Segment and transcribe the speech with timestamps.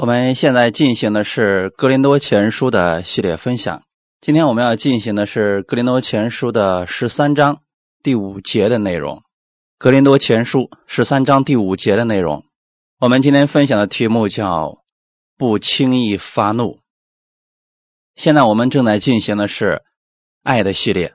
[0.00, 3.82] 我们现在进行的是《格林多前书》的系列分享。
[4.20, 7.62] 今天我们要进行的是《格林多前书》的十三章
[8.00, 9.16] 第五节的内容。
[9.76, 12.44] 《格林多前书》十三章第五节的内容，
[13.00, 14.84] 我们今天分享的题目叫
[15.36, 16.78] “不轻易发怒”。
[18.14, 19.82] 现在我们正在进行的是
[20.44, 21.14] 爱的系列，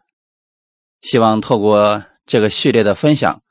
[1.00, 3.41] 希望透过这个系列的分享，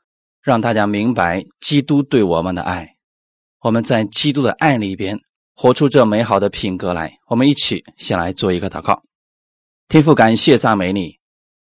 [0.43, 2.92] 让大家明白基督对我们的爱。
[3.63, 5.21] 我们在基督的爱里边
[5.55, 7.19] 活出这美好的品格来。
[7.29, 9.03] 我们一起先来做一个祷告，
[9.87, 11.19] 天父，感谢赞美你，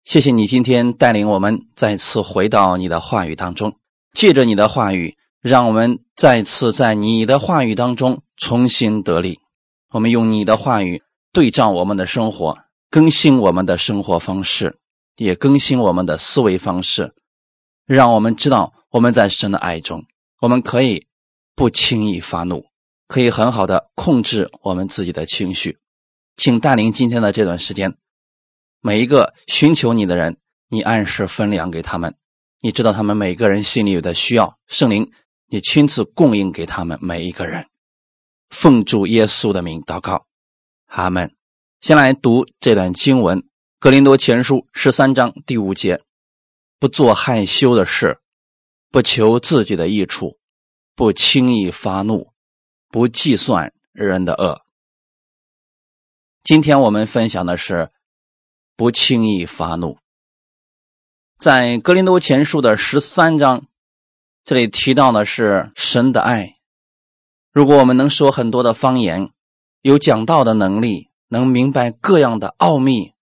[0.03, 3.79] 谢谢你今天带领我们再次回到你的话语当中，
[4.13, 9.39] 借着你的话语，让我们再次在你的话语当中重新得力。
[9.89, 11.01] 我们用你的话语
[11.33, 12.55] 对照我们的生活，
[12.91, 14.77] 更新我们的生活方式，
[15.17, 17.15] 也更新我们的思维方式，
[17.87, 20.05] 让我们知道我们在神的爱中，
[20.39, 21.08] 我们可以。
[21.59, 22.67] 不轻易发怒，
[23.09, 25.77] 可以很好的控制我们自己的情绪。
[26.37, 27.97] 请带领今天的这段时间，
[28.79, 30.37] 每一个寻求你的人，
[30.69, 32.15] 你按时分粮给他们。
[32.61, 35.11] 你知道他们每个人心里有的需要，圣灵，
[35.47, 37.67] 你亲自供应给他们每一个人。
[38.49, 40.27] 奉主耶稣的名祷告，
[40.85, 41.35] 阿门。
[41.81, 43.39] 先来读这段经文，
[43.79, 46.01] 《格林多前书》十三章第五节：
[46.79, 48.21] 不做害羞的事，
[48.89, 50.38] 不求自己的益处。
[50.99, 52.33] 不轻易发怒，
[52.89, 54.65] 不计算人的恶。
[56.43, 57.89] 今天我们分享的是
[58.75, 59.97] 不轻易发怒。
[61.37, 63.65] 在格林多前书的十三章，
[64.43, 66.57] 这里提到的是神的爱。
[67.53, 69.31] 如果我们能说很多的方言，
[69.81, 73.13] 有讲道的能力，能明白各样的奥秘、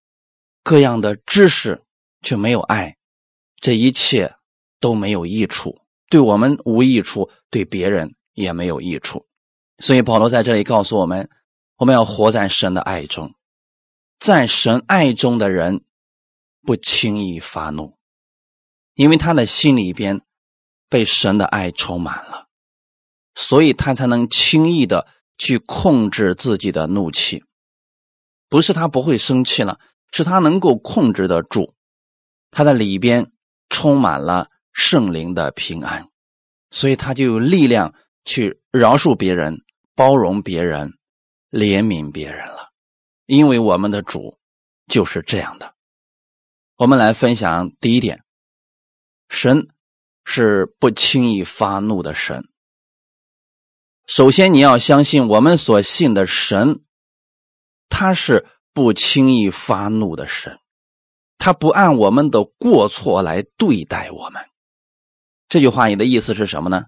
[0.64, 1.84] 各样的知识，
[2.24, 2.98] 却没有爱，
[3.62, 4.34] 这一切
[4.80, 5.84] 都没有益处。
[6.10, 9.28] 对我们无益处，对别人也没有益处，
[9.80, 11.30] 所以保罗在这里告诉我们：
[11.76, 13.36] 我们要活在神的爱中，
[14.20, 15.84] 在神爱中的人
[16.62, 17.98] 不轻易发怒，
[18.96, 20.22] 因为他的心里边
[20.88, 22.48] 被神的爱充满了，
[23.36, 25.08] 所以他才能轻易的
[25.38, 27.44] 去控制自己的怒气。
[28.50, 29.80] 不是他不会生气了，
[30.12, 31.74] 是他能够控制得住，
[32.50, 33.34] 他的里边
[33.70, 34.50] 充满了。
[34.78, 36.08] 圣灵的平安，
[36.70, 37.96] 所以他就有力量
[38.26, 39.64] 去饶恕别人、
[39.96, 40.94] 包容别人、
[41.50, 42.70] 怜悯别人了。
[43.26, 44.38] 因为我们的主
[44.86, 45.74] 就是这样的。
[46.76, 48.24] 我们来分享第一点：
[49.28, 49.68] 神
[50.24, 52.48] 是不轻易发怒的神。
[54.06, 56.82] 首先，你要相信我们所信的神，
[57.90, 60.60] 他是不轻易发怒的神，
[61.40, 64.46] 他不按我们的过错来对待我们。
[65.50, 66.86] 这句话你的意思是什么呢？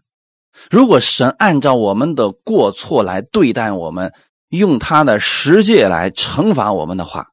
[0.69, 4.13] 如果神按照我们的过错来对待我们，
[4.49, 7.29] 用他的十诫来惩罚我们的话，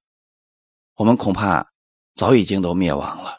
[0.94, 1.72] 我们恐怕
[2.14, 3.38] 早已经都灭亡了。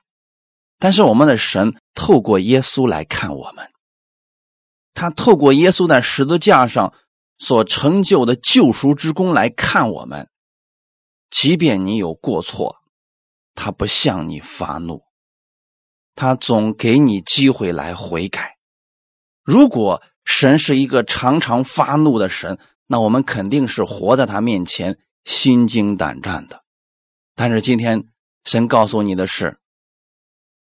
[0.80, 3.72] 但是我们的神透过耶稣来看我们，
[4.94, 6.94] 他透过耶稣在十字架上
[7.38, 10.30] 所成就的救赎之功来看我们，
[11.30, 12.78] 即便你有过错，
[13.56, 15.07] 他不向你发怒。
[16.18, 18.58] 他总给你机会来悔改。
[19.44, 22.58] 如果神是一个常常发怒的神，
[22.88, 26.64] 那我们肯定是活在他面前心惊胆战的。
[27.36, 28.06] 但是今天
[28.44, 29.60] 神告诉你的是，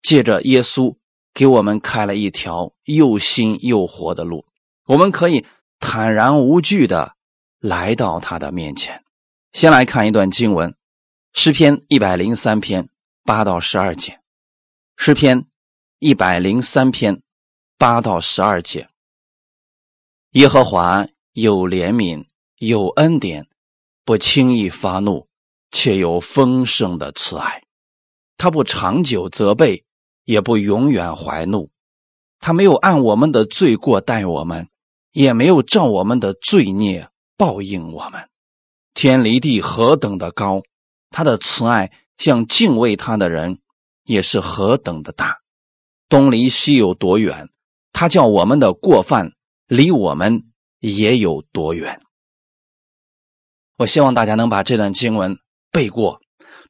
[0.00, 0.96] 借着耶稣
[1.34, 4.46] 给我们开了一条又新又活的路，
[4.86, 5.44] 我们可以
[5.78, 7.14] 坦然无惧的
[7.60, 9.04] 来到他的面前。
[9.52, 10.74] 先来看一段经文，
[11.34, 12.88] 诗篇一百零三篇
[13.22, 14.21] 八到十二节。
[14.96, 15.46] 诗篇
[15.98, 17.22] 一百零三篇
[17.76, 18.88] 八到十二节：
[20.32, 22.26] 耶和华有怜悯，
[22.58, 23.48] 有恩典，
[24.04, 25.26] 不轻易发怒，
[25.72, 27.64] 且有丰盛的慈爱。
[28.36, 29.84] 他不长久责备，
[30.24, 31.70] 也不永远怀怒。
[32.38, 34.68] 他没有按我们的罪过待我们，
[35.12, 38.28] 也没有照我们的罪孽报应我们。
[38.94, 40.62] 天离地何等的高，
[41.10, 43.58] 他的慈爱向敬畏他的人。
[44.04, 45.40] 也是何等的大，
[46.08, 47.48] 东离西有多远？
[47.92, 49.32] 他叫我们的过犯
[49.66, 50.44] 离我们
[50.80, 52.00] 也有多远？
[53.76, 55.38] 我希望大家能把这段经文
[55.70, 56.20] 背过，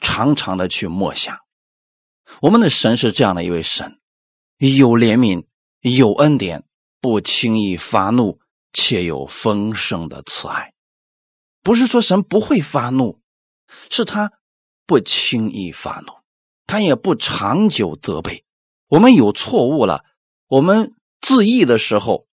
[0.00, 1.38] 常常的去默想。
[2.40, 4.00] 我们的神是这样的一位神，
[4.58, 5.44] 有怜悯，
[5.80, 6.64] 有恩典，
[7.00, 8.40] 不轻易发怒，
[8.72, 10.72] 且有丰盛的慈爱。
[11.62, 13.20] 不是说神不会发怒，
[13.90, 14.32] 是他
[14.86, 16.21] 不轻易发怒。
[16.66, 18.44] 他也不长久责备，
[18.88, 20.04] 我们有错误了，
[20.48, 22.26] 我们自义的时候，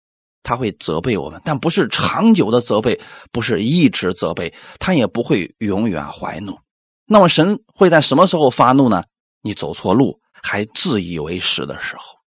[0.44, 6.60] 他会责备我们，但不是长久的责备，不是一直责备，他也不会永远怀怒。
[7.06, 9.04] 那么神会在什么时候发怒呢？
[9.42, 12.20] 你走错路还自以为是的时候，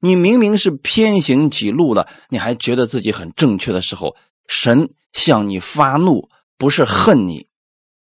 [0.00, 4.16] 你明明是偏行己路了，你还觉得自己很正确的时候，
[4.46, 6.28] 神向你发怒，
[6.58, 7.46] 不是恨你，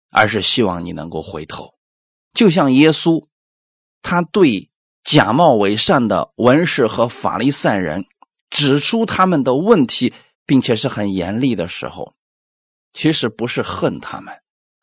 [0.09, 1.73] 而是希望你能够回头。
[2.33, 3.25] 就像耶稣，
[4.01, 4.69] 他对
[5.03, 8.05] 假冒伪善的文士和法利赛人。
[8.55, 10.13] 指出他们的问题，
[10.45, 12.13] 并且是很严厉的时候，
[12.93, 14.31] 其实不是恨他们，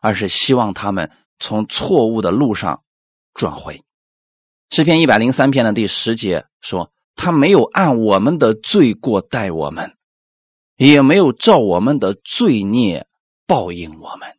[0.01, 1.09] 而是希望他们
[1.39, 2.83] 从错误的路上
[3.33, 3.85] 转回。
[4.71, 9.97] 诗篇一百零三篇的第十节说：“他没有按我们的罪过待我们，
[10.77, 13.07] 也没有照我们的罪孽
[13.47, 14.37] 报应我们。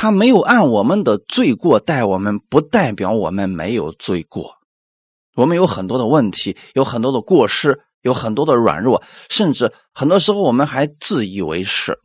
[0.00, 4.56] 他没有按我们的罪过待我们，不代表我们没有罪过。
[5.34, 11.98] 我们有很多的问题，有很多的过失。”有很多的软弱，甚至很多时候我们还自以为是。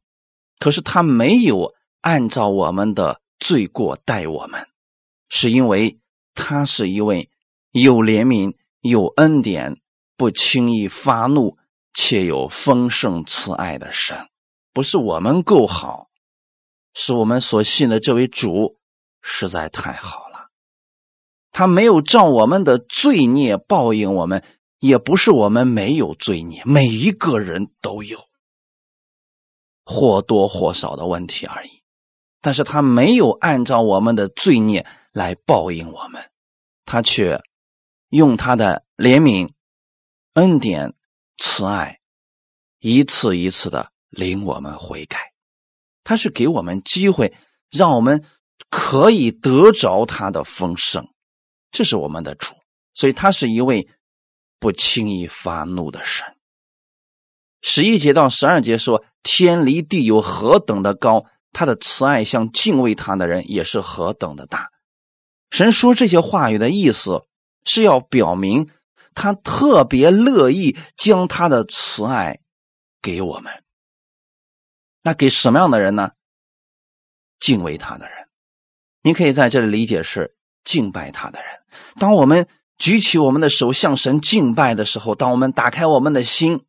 [0.59, 4.68] 可是他没有按照我们的罪过待我们，
[5.30, 5.97] 是因为
[6.33, 7.30] 他是一位
[7.71, 9.77] 有怜悯、有恩典、
[10.18, 11.56] 不轻易发怒
[11.94, 14.27] 且有丰盛慈爱的神。
[14.74, 16.09] 不是我们够好，
[16.95, 18.80] 是我们所信的这位主
[19.21, 20.47] 实在太好了。
[21.51, 24.44] 他没有照我们的罪孽报应我们。
[24.80, 28.19] 也不是我们没有罪孽，每一个人都有
[29.83, 31.81] 或多或少的问题而已。
[32.39, 36.30] 但是他没有按照我们的罪孽来报应我们，
[36.83, 37.42] 他却
[38.09, 39.50] 用他的怜悯、
[40.33, 40.94] 恩典、
[41.38, 42.00] 慈爱，
[42.77, 45.33] 一次一次的领我们悔改。
[46.06, 47.34] 他是给我们机会，
[47.69, 48.24] 让我们
[48.69, 51.06] 可以得着他的丰盛。
[51.72, 52.56] 这是我们的主，
[52.94, 53.90] 所以他是一位。
[54.57, 56.25] 不轻易发怒的神。
[57.62, 64.72] 十一节到十二节说：“天离地有何等的高，他的慈爱向敬畏他的人也是何等的大。”
[65.52, 67.25] 神说这些话语的意思
[67.66, 68.69] 是要表明
[69.13, 72.40] 他特别乐意将他的慈爱
[73.02, 73.64] 给我们。
[75.06, 76.12] 那给什么样的人呢？
[77.40, 78.28] 敬畏他的人。
[79.04, 80.36] 你可以在这里理解是
[80.66, 81.62] 敬拜他的人。
[81.98, 82.46] 当我们。
[82.78, 86.66] 举起我们的手向神敬拜的时候，当我们打开我们的心，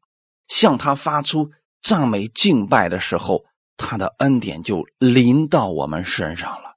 [0.46, 1.50] 向他发出
[1.82, 3.44] 赞美敬拜的时候，
[3.76, 6.76] 他的恩典就临到我们身上了。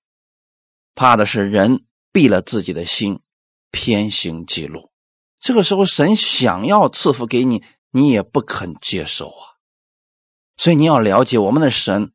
[0.95, 3.19] 怕的是人闭了自己的心，
[3.69, 4.91] 偏行己路。
[5.39, 9.58] 这个时候，神想要赐福给你，你也不肯接受啊。
[10.59, 12.11] 所以你要了解，我们的神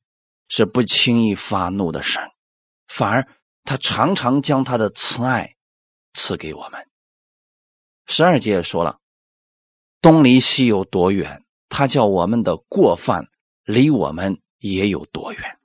[0.49, 2.31] 是不轻易发怒的神，
[2.87, 3.27] 反而
[3.63, 5.57] 他常常将他的慈爱
[6.13, 6.87] 赐给我们。
[8.05, 8.99] 十二节也说了，
[10.03, 11.43] 东离西有多远？
[11.71, 13.31] 他叫我们的过犯
[13.65, 15.59] 离我们也有多远？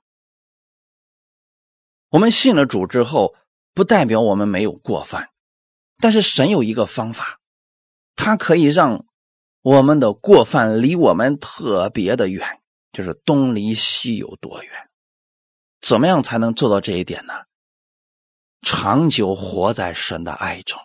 [2.08, 3.34] 我们信了主之后，
[3.74, 5.28] 不代表我们没有过犯，
[5.98, 7.40] 但是神有一个方法，
[8.16, 9.04] 他可以让
[9.60, 12.59] 我们的过犯离我们特别的远，
[12.92, 14.72] 就是东离西有多远？
[15.80, 17.34] 怎么样才能做到这一点呢？
[18.62, 20.78] 长久活在神的爱中。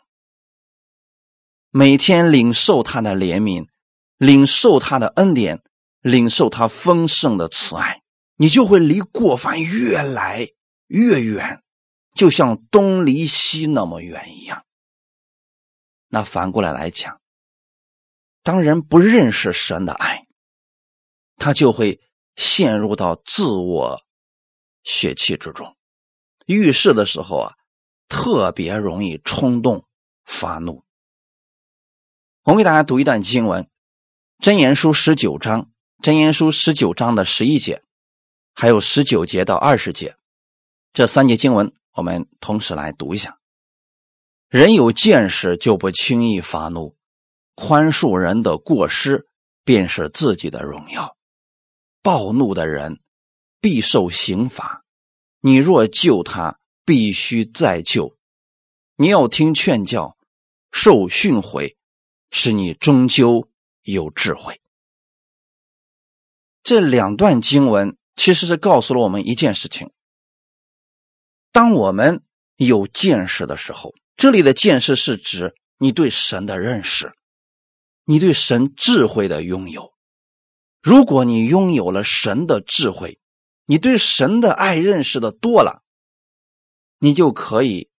[1.70, 3.68] 每天领受他的怜悯，
[4.18, 5.62] 领受他的恩典，
[6.00, 8.02] 领受他丰盛的慈爱，
[8.38, 10.48] 你就会离过犯越来
[10.88, 11.62] 越远，
[12.14, 14.66] 就像东离西那么远一样。
[16.08, 17.20] 那反过来来讲，
[18.42, 20.25] 当人不认识神的爱，
[21.38, 22.00] 他就会
[22.36, 24.02] 陷入到自我
[24.84, 25.76] 血气之中，
[26.46, 27.54] 遇事的时候啊，
[28.08, 29.86] 特别容易冲动
[30.24, 30.84] 发怒。
[32.44, 33.64] 我们给大家读一段经文，
[34.40, 35.64] 《真言书》十九章，
[36.02, 37.82] 《真言书》十九章的十一节，
[38.54, 40.16] 还有十九节到二十节，
[40.94, 43.40] 这三节经文我们同时来读一下。
[44.48, 46.96] 人有见识就不轻易发怒，
[47.56, 49.28] 宽恕人的过失
[49.64, 51.18] 便是自己的荣耀。
[52.06, 53.00] 暴怒的人
[53.60, 54.86] 必受刑罚，
[55.40, 58.16] 你若救他，必须再救。
[58.96, 60.16] 你要听劝教，
[60.72, 61.76] 受训诲。
[62.32, 63.50] 使你终究
[63.84, 64.60] 有智慧。
[66.64, 69.92] 这两段经文其实是告诉了我们一件事情：
[71.54, 72.24] 当我们
[72.58, 77.14] 有见识的时候，这里的见识是指你对神的认识，
[78.04, 79.95] 你对神智慧的拥有。
[80.86, 83.18] 如果你拥有了神的智慧，
[83.66, 85.82] 你对神的爱认识的多了，
[87.00, 87.90] 你就可以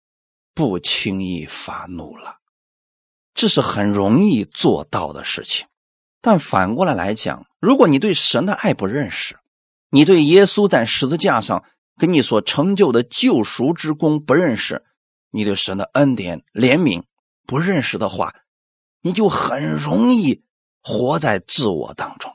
[0.54, 2.36] 不轻易发怒了。
[3.34, 5.66] 这是很容易做到的事情，
[6.20, 9.36] 但反过来来讲，如果你对神的爱不认识，
[9.90, 11.64] 你对耶稣在十字架上
[11.98, 14.84] 给你所成就的救赎之功不认识，
[15.32, 17.02] 你对神的恩典、怜悯
[17.48, 18.32] 不认识的话，
[19.00, 20.44] 你就很容易
[20.80, 22.32] 活在自我当中，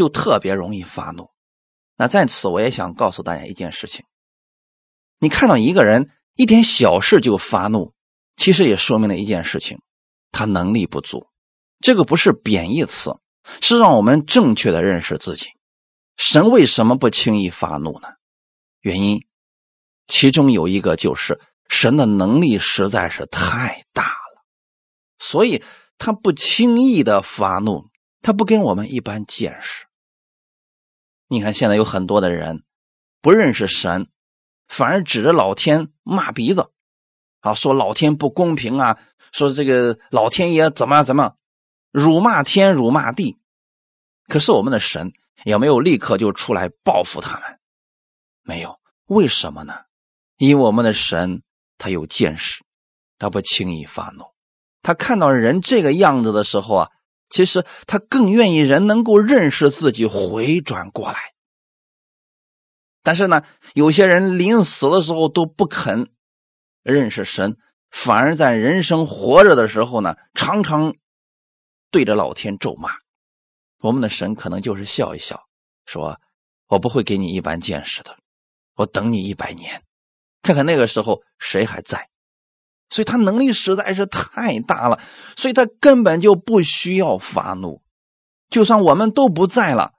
[0.00, 1.28] 就特别容易发怒。
[1.94, 4.06] 那在此，我也想告诉大家一件事情：
[5.18, 7.92] 你看到一个人一点小事就发怒，
[8.34, 9.82] 其实也说明了一件事情，
[10.32, 11.26] 他能力不足。
[11.80, 13.12] 这个不是贬义词，
[13.60, 15.48] 是让我们正确的认识自己。
[16.16, 18.08] 神为什么不轻易发怒呢？
[18.80, 19.26] 原因
[20.06, 21.38] 其中有一个就是
[21.68, 24.46] 神的能力实在是太大了，
[25.18, 25.62] 所以
[25.98, 27.90] 他不轻易的发怒，
[28.22, 29.84] 他不跟我们一般见识。
[31.32, 32.64] 你看现在有很多的人
[33.22, 34.08] 不认识神，
[34.66, 36.72] 反而指着老天骂鼻子，
[37.38, 38.98] 啊，说老天不公平啊，
[39.30, 41.36] 说这个老天爷怎么怎么。
[41.92, 43.38] 辱骂天，辱骂地，
[44.26, 45.12] 可是我们的神
[45.44, 47.60] 也没有立刻就出来报复他们，
[48.42, 49.74] 没有，为什么呢？
[50.36, 51.42] 因为我们的神
[51.78, 52.64] 他有见识，
[53.18, 54.24] 他不轻易发怒，
[54.82, 56.90] 他看到人这个样子的时候啊，
[57.30, 61.32] 其实他更愿意人能够认识自己，回转过来。
[63.02, 66.10] 但是呢，有些人临死的时候都不肯
[66.82, 67.56] 认识神，
[67.90, 70.94] 反而在人生活着的时候呢，常常。
[71.92, 72.90] 对着老天咒骂，
[73.80, 75.48] 我们的神可能就是笑一笑，
[75.86, 76.20] 说
[76.70, 78.16] ：“我不会给你一般见识的，
[78.76, 79.82] 我等你一百年，
[80.40, 82.08] 看看那个时候谁还在。”
[82.90, 85.00] 所以他能力实在是太大了，
[85.36, 87.80] 所以他根本就不需要发怒。
[88.50, 89.92] 就算我们都不在了，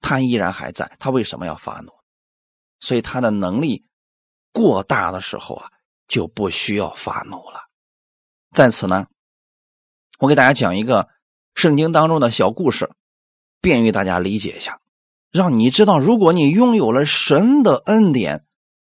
[0.00, 0.96] 他依然还在。
[1.00, 1.90] 他为什么要发怒？
[2.78, 3.84] 所以他的能力
[4.52, 5.70] 过大的时候啊，
[6.06, 7.62] 就不需要发怒了。
[8.54, 9.06] 在此呢，
[10.20, 11.08] 我给大家讲一个。
[11.56, 12.90] 圣经当中的小故事，
[13.60, 14.80] 便于大家理解一下，
[15.30, 18.44] 让你知道，如果你拥有了神的恩典、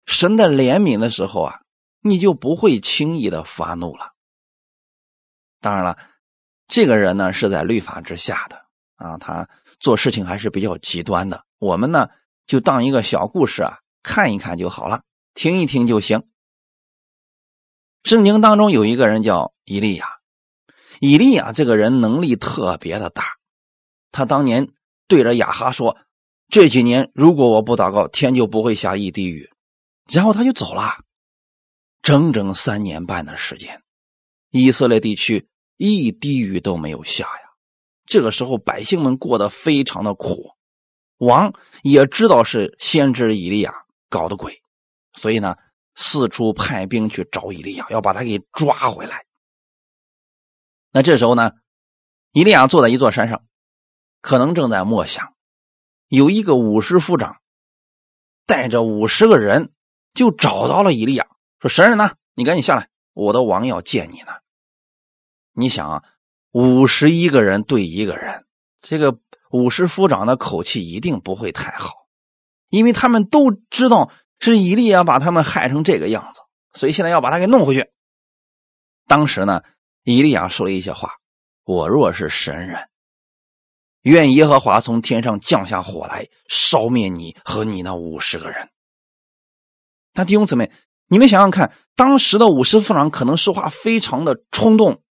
[0.05, 1.59] 神的怜悯的时候啊，
[2.07, 4.13] 你就不会轻易的发怒了。
[5.59, 5.97] 当然了，
[6.67, 11.43] 这个人呢是在律法之下的啊，他做事情还是比较极端的。
[11.57, 12.09] 我们呢
[12.45, 15.01] 就当一个小故事啊，看一看就好了，
[15.33, 16.21] 听一听就行。
[18.03, 20.19] 圣经当中有一个人叫以利亚。
[20.99, 23.37] 以利亚这个人能力特别的大，
[24.11, 24.69] 他当年
[25.07, 25.97] 对着亚哈说
[26.47, 29.49] ：“这几年如果我不祷告，天就不会下一滴雨。”
[30.13, 31.03] 然后他就走了，
[32.05, 33.81] 整整三年半的时间，
[34.51, 37.49] 以色列地区一滴雨都没有下呀。
[38.05, 40.51] 这个时候百姓们过得非常的苦，
[41.17, 44.61] 王也知道是先知以利亚搞的鬼，
[45.13, 45.55] 所以呢
[45.95, 49.25] 四处派兵去找以利亚，要把他给抓回来。
[50.91, 51.53] 那这时候呢，
[52.33, 53.43] 伊利亚坐在一座山上，
[54.21, 55.33] 可能正在默想。
[56.07, 57.41] 有一个五十夫长
[58.45, 59.73] 带着五十个人
[60.13, 61.25] 就找到了以利亚，
[61.67, 62.11] 说：“神人呢？
[62.33, 64.33] 你赶紧下来，我的王要见你呢。”
[65.53, 66.03] 你想啊，
[66.51, 68.45] 五十一个人对一个人，
[68.81, 69.19] 这个
[69.51, 72.07] 五十夫长的口气一定不会太好，
[72.69, 76.41] 因为他们都知道是以利亚把他们害成这个样子，
[76.73, 77.91] 所以现在要把他给弄回去。
[79.07, 79.63] 当时呢。
[80.07, 81.13] 以利亚说了一些话
[81.65, 82.89] ：“我若是神人，
[84.01, 88.69] 愿耶和华从天上降下火来，烧灭你和你那五十个人。”
[90.13, 90.71] 那弟兄姊妹，
[91.07, 95.03] 你们想想看，当时的五十夫长可能说话非常的冲动，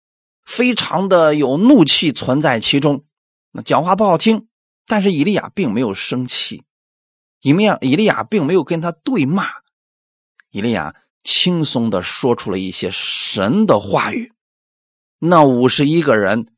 [0.43, 3.05] 非常的有怒气存在其中，
[3.51, 4.47] 那讲话不好听。
[4.87, 6.63] 但是以利亚并没有生气，
[7.41, 9.45] 以利亚以利亚并没有跟他对骂，
[10.51, 14.33] 以利亚轻松的说出了一些神的话语。
[15.17, 16.53] 那五十一个人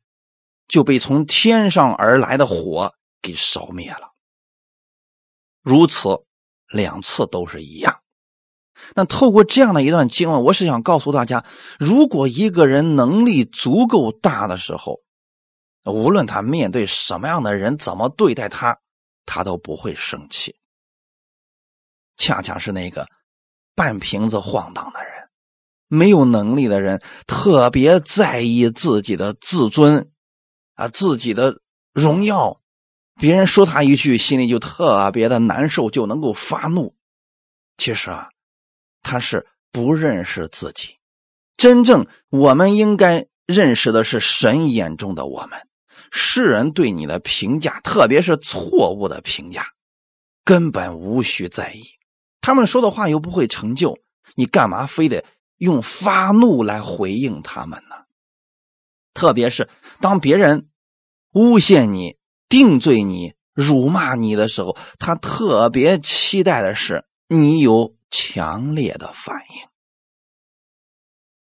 [0.66, 2.92] 就被从天上而来的火
[3.22, 4.12] 给烧灭了，
[5.62, 6.24] 如此
[6.68, 7.97] 两次都是一样。
[8.94, 11.44] 那透过这样的一段经文，我是想告诉大家：
[11.78, 15.00] 如果一个人能力足够大的时候，
[15.84, 18.78] 无论他面对什么样的人，怎么对待他，
[19.26, 20.56] 他都不会生气。
[22.16, 23.06] 恰恰是那个
[23.74, 25.08] 半瓶子晃荡的人。
[25.90, 30.10] 没有能力的人特别在意自己的自尊，
[30.74, 31.62] 啊，自己的
[31.94, 32.60] 荣耀。
[33.18, 36.94] 别人说他一句，心里就特别的难受，就能够发怒。
[37.78, 38.28] 其实啊，
[39.08, 40.96] 他是不认识自己。
[41.56, 45.58] 真正我们应该认识的是神眼中的我们。
[46.10, 49.66] 世人对你的评价，特别是错误的评价，
[50.44, 51.84] 根本无需在意。
[52.42, 53.98] 他们说的话又不会成就
[54.34, 55.24] 你，干嘛非得？
[55.56, 57.96] 用发怒来回应他们呢？
[59.12, 59.68] 特别是
[60.00, 60.68] 当别人
[61.32, 62.16] 诬陷你、
[62.48, 69.68] 定罪你、辱骂你的时候，他特别期待的是你有强烈的反应。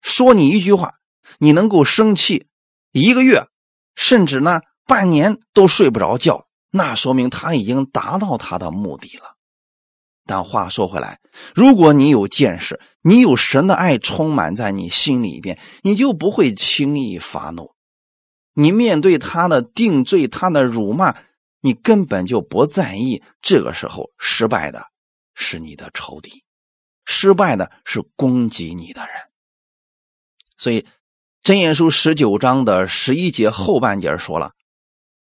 [0.01, 0.95] 说你一句话，
[1.39, 2.47] 你能够生气
[2.93, 3.49] 一个月，
[3.95, 9.37] 甚至呢半年都睡不着觉，那说明他已经达到他的目的了。
[10.25, 11.21] 但话说回来，
[11.55, 17.75] 如果你有见识，你有神的爱充满在你心里边，你就不会轻易发怒。
[18.53, 21.17] 你面对他的定罪、他的辱骂，
[21.61, 23.23] 你根本就不在意。
[23.43, 24.87] 这个时候，失败的
[25.35, 26.43] 是你的仇敌，
[27.07, 29.11] 失败的是攻击你的人。
[30.59, 30.83] 所以，
[31.43, 34.53] 《真言书》十九章的十一节后半节说了：“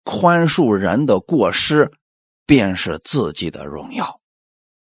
[0.05, 1.91] 宽恕人的过失，
[2.45, 4.21] 便是自己的荣耀。”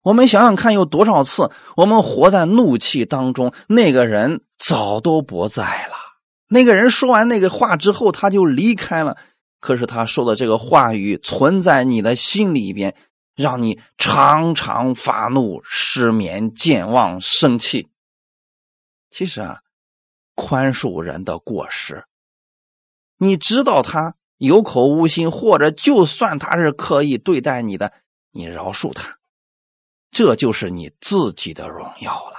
[0.02, 3.54] 我们想想看，有多少次我们活在怒气当中？
[3.68, 5.96] 那个人早都不在了。
[6.48, 9.18] 那个人说完那个话之后，他就离开了。
[9.60, 12.96] 可是他说的这个话语存在你的心里边，
[13.42, 17.90] 让你常常发怒、失眠、健忘、生气。
[19.10, 19.62] 其实啊。
[20.42, 22.06] 宽恕人的过失，
[23.18, 27.92] 你知道他有口无心，或者就算他是刻意对待你的，
[28.32, 29.20] 你饶恕他，
[30.12, 32.38] 这就是你自己的荣耀了。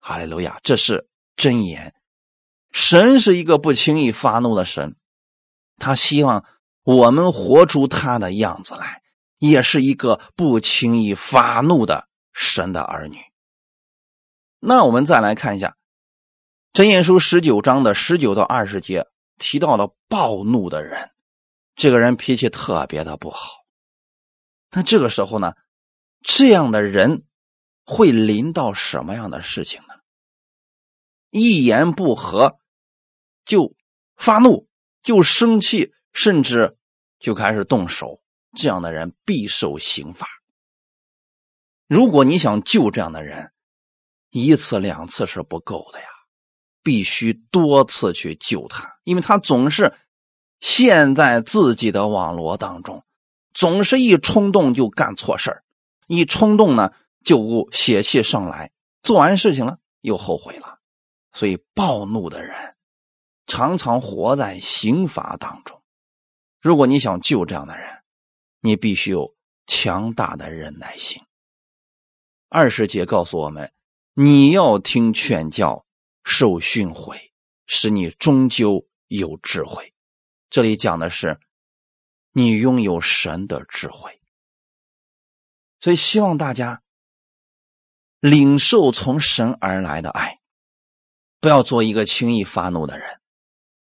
[0.00, 1.94] 哈利路亚，这是真言。
[2.70, 4.94] 神是一个不轻易发怒的神，
[5.78, 6.44] 他希望
[6.82, 9.01] 我们活出他的样子来，
[9.48, 13.18] 也是一个不轻易发怒的神的儿女。
[14.60, 15.76] 那我们再来看一下。
[16.72, 19.08] 真言书十九章的十九到二十节
[19.38, 21.10] 提到了暴怒的人，
[21.74, 23.64] 这个人脾气特别的不好。
[24.70, 25.54] 那这个时候呢，
[26.22, 27.24] 这样的人
[27.84, 29.94] 会临到什么样的事情呢？
[31.30, 32.60] 一言不合
[33.44, 33.74] 就
[34.14, 34.68] 发怒，
[35.02, 36.78] 就生气，甚至
[37.18, 38.21] 就开始动手。
[38.54, 40.26] 这样的人必受刑罚。
[41.86, 43.52] 如果你想救这样的人，
[44.30, 46.06] 一次两次是不够的呀。
[46.84, 49.94] 必须多次去救他，因为他总是
[50.58, 53.04] 陷在自己的网络当中，
[53.54, 55.62] 总是一冲动就干错事
[56.08, 56.90] 一冲动呢
[57.24, 60.80] 就血气上来，做完事情了又后悔了，
[61.32, 62.74] 所以暴怒的人
[63.46, 65.80] 常常活在刑罚当中。
[66.60, 68.01] 如果你想救这样的人，
[68.62, 71.20] 你必须有强大的忍耐心。
[72.48, 73.70] 二十节告诉我们，
[74.14, 75.84] 你要听劝教。
[76.24, 77.32] 受训诲，
[77.66, 79.92] 使你终究有智慧。
[80.50, 81.40] 这里讲的是
[82.30, 84.20] 你拥有神的智慧，
[85.80, 86.84] 所以希望大家
[88.20, 90.38] 领受从神而来的爱，
[91.40, 93.20] 不要做一个轻易发怒的人，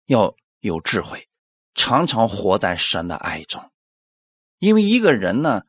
[0.05, 1.27] 要有智慧，
[1.75, 3.69] 常常活在神的爱中。
[4.61, 5.63] 因为一个人呢，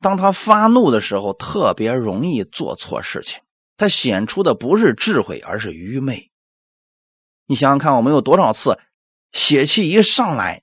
[0.00, 3.42] 当他发怒的时候，特别容易做错事情。
[3.76, 6.30] 他显出的不是智慧，而是愚昧。
[7.46, 8.78] 你想想看，我们有多少次
[9.32, 10.62] 血气一上来，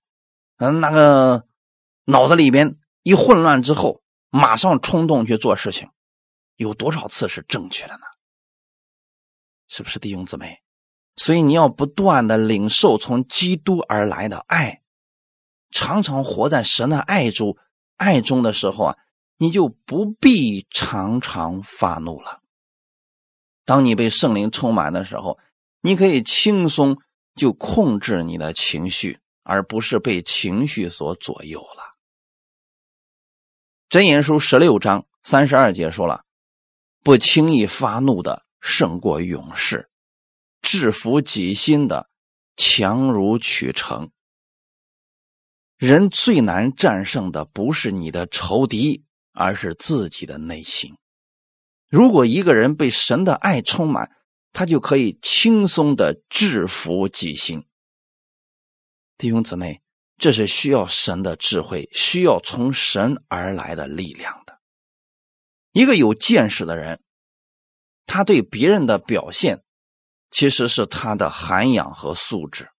[0.59, 1.45] 嗯，那个
[2.05, 5.89] 脑子里边一混乱之后，马上冲动去做事情，
[6.55, 8.05] 有多少次是正确的呢？
[9.67, 10.59] 是不是弟兄姊妹？
[11.17, 14.81] 所以你要不断的领受从基督而来的爱，
[15.69, 17.57] 常常活在神的爱中，
[17.97, 18.97] 爱中的时候啊，
[19.37, 22.41] 你就不必常常发怒了。
[23.65, 25.39] 当你被圣灵充满的时候，
[25.81, 26.97] 你可以轻松
[27.35, 31.95] 就控制你的情绪，而不是被情绪所左右了。
[33.89, 36.25] 箴言书十六章三十二节说了
[37.03, 39.89] ：“不轻易发怒的胜过勇士，
[40.61, 42.09] 制服己心的
[42.57, 44.11] 强如取成。
[45.85, 50.95] 人最难战胜的不是你的仇敌，而是自己的内心。”
[51.91, 54.09] 如果一个人被神的爱充满，
[54.53, 57.65] 他就可以轻松的制服己心。
[59.17, 59.81] 弟兄姊妹，
[60.17, 64.61] 这是需要神的智慧，需要从神而来的力量的。
[65.73, 67.01] 一个有见识的人，
[68.05, 69.65] 他对别人的表现，
[70.31, 72.69] 其实是他的涵养和素质。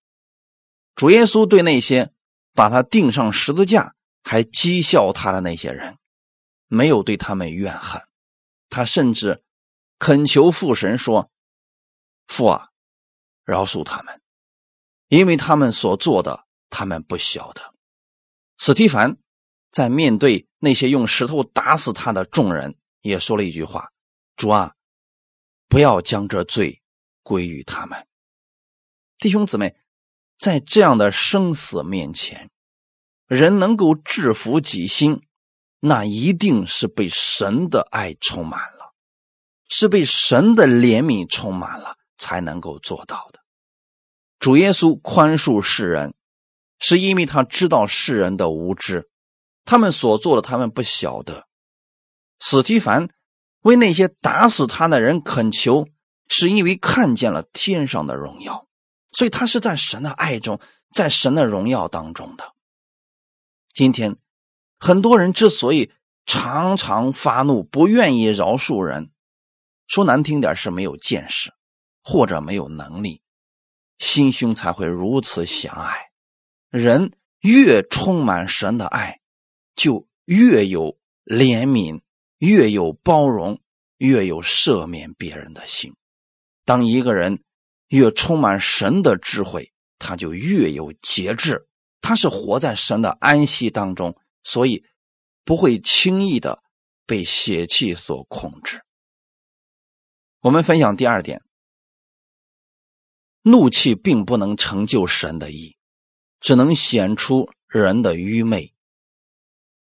[0.95, 2.11] 主耶稣对那些
[2.55, 5.99] 把他钉上十字架还讥笑他的那些人，
[6.69, 8.01] 没有对他们怨恨。
[8.71, 9.45] 他甚至
[9.99, 11.31] 恳求父神说
[12.27, 12.71] ：“父啊，
[13.45, 14.21] 饶恕他们，
[15.09, 17.75] 因为他们所做的，他们不晓得。”
[18.57, 19.19] 史蒂凡
[19.71, 23.91] 在面对那些用石头打死他的众人，也说了一句话
[24.37, 24.75] ：“主啊，
[25.69, 26.81] 不要将这罪
[27.23, 28.07] 归于他们。”
[29.19, 29.77] 弟兄姊妹，
[30.39, 32.51] 在这样的生死面前，
[33.27, 35.23] 人能够制服己心，
[35.81, 38.95] 那一定是被神的爱充满了，
[39.69, 43.41] 是被神的怜悯充满了，才能够做到的。
[44.39, 46.15] 主耶稣宽恕世人，
[46.79, 49.09] 是因为他知道世人的无知，
[49.65, 51.47] 他们所做的他们不晓得。
[52.41, 53.09] 史提凡
[53.61, 55.87] 为那些打死他的人恳求，
[56.29, 58.67] 是因为看见了天上的荣耀，
[59.15, 62.53] 所以他是在神的爱中，在神的荣耀当中的。
[63.73, 64.17] 今天，
[64.79, 65.93] 很多人之所以
[66.27, 69.11] 常常发怒，不愿意饶恕人，
[69.87, 71.53] 说难听点是没有见识，
[72.03, 73.23] 或者没有能力，
[73.99, 76.11] 心胸才会如此狭隘。
[76.71, 79.21] 人越充满神的爱，
[79.77, 82.01] 就越有怜悯，
[82.39, 83.61] 越有包容，
[83.99, 85.95] 越有赦免别人的心。
[86.65, 87.45] 当一个人
[87.95, 91.69] 越充满神的智慧，他就越有节制。
[92.01, 94.85] 他是活在神的安息当中，所以
[95.45, 96.61] 不会轻易的
[97.07, 98.83] 被血气所控制。
[100.41, 101.41] 我们分享第二点：
[103.43, 105.77] 怒气并不能成就神的意，
[106.41, 108.75] 只能显出人的愚昧。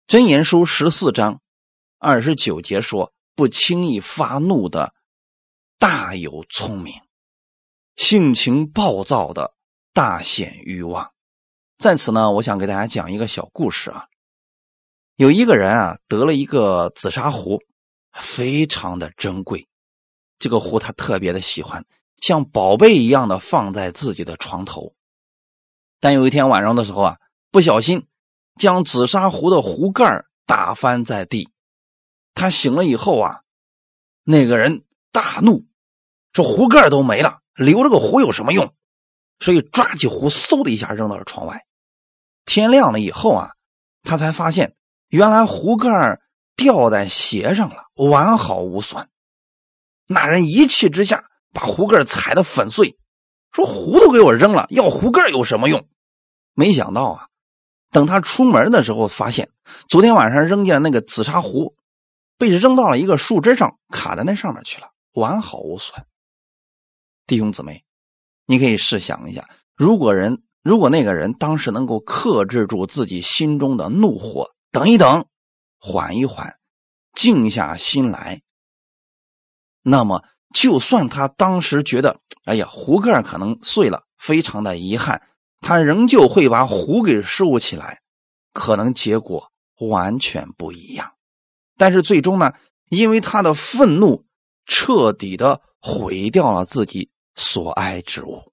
[0.07, 1.41] 箴言书十四章
[1.97, 4.93] 二十九节说：“不轻易发怒的，
[5.79, 6.93] 大有聪明；
[7.95, 9.53] 性情暴躁的，
[9.93, 11.11] 大显欲望。”
[11.77, 14.07] 在此呢，我想给大家讲一个小故事啊。
[15.17, 17.61] 有一个人啊，得了一个紫砂壶，
[18.13, 19.67] 非常的珍贵。
[20.39, 21.85] 这个壶他特别的喜欢，
[22.21, 24.93] 像宝贝一样的放在自己的床头。
[25.99, 27.17] 但有一天晚上的时候啊，
[27.51, 28.07] 不小心
[28.59, 31.49] 将紫砂壶的壶盖打翻在地。
[32.33, 33.41] 他醒了以后啊，
[34.23, 35.65] 那个人大怒，
[36.33, 38.73] 说壶盖都没了，留着个壶有什么用？
[39.39, 41.65] 所以抓起壶，嗖的一下扔到了窗外。
[42.45, 43.51] 天亮了以后啊，
[44.03, 44.75] 他才发现
[45.09, 46.19] 原来壶盖
[46.55, 49.09] 掉在鞋上了，完好无损。
[50.07, 52.97] 那人一气之下把壶盖踩得粉碎，
[53.51, 55.87] 说：“壶都给我扔了，要壶盖有什么用？”
[56.53, 57.27] 没想到啊，
[57.91, 59.49] 等他出门的时候，发现
[59.89, 61.75] 昨天晚上扔进的那个紫砂壶
[62.37, 66.05] 被扔到了一个树枝上，卡在那上面去了，完好无损。
[67.27, 67.83] 弟兄姊妹。
[68.47, 75.25] 你可以试想一下，如果人如果那个人当时能够克制住自己心中的怒火，等一等，
[75.79, 76.59] 缓一缓，
[77.15, 78.43] 静下心来，
[79.81, 85.23] 那么就算他当时觉得，哎呀，壶盖可能碎了，非常的遗憾，
[85.61, 88.01] 他仍旧会把壶给收起来，
[88.53, 91.13] 可能结果完全不一样。
[91.77, 92.53] 但是最终呢，
[92.89, 94.27] 因为他的愤怒，
[94.67, 97.09] 彻底的毁掉了自己。
[97.35, 98.51] 所爱之物，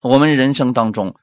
[0.00, 1.14] 我们人生当中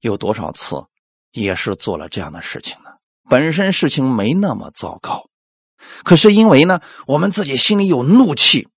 [0.00, 0.86] 有多少次
[1.30, 2.90] 也是做了这样的事情呢？
[3.28, 5.28] 本身事情没那么糟糕，
[6.04, 8.68] 可是因为呢，我们自己心里有怒气，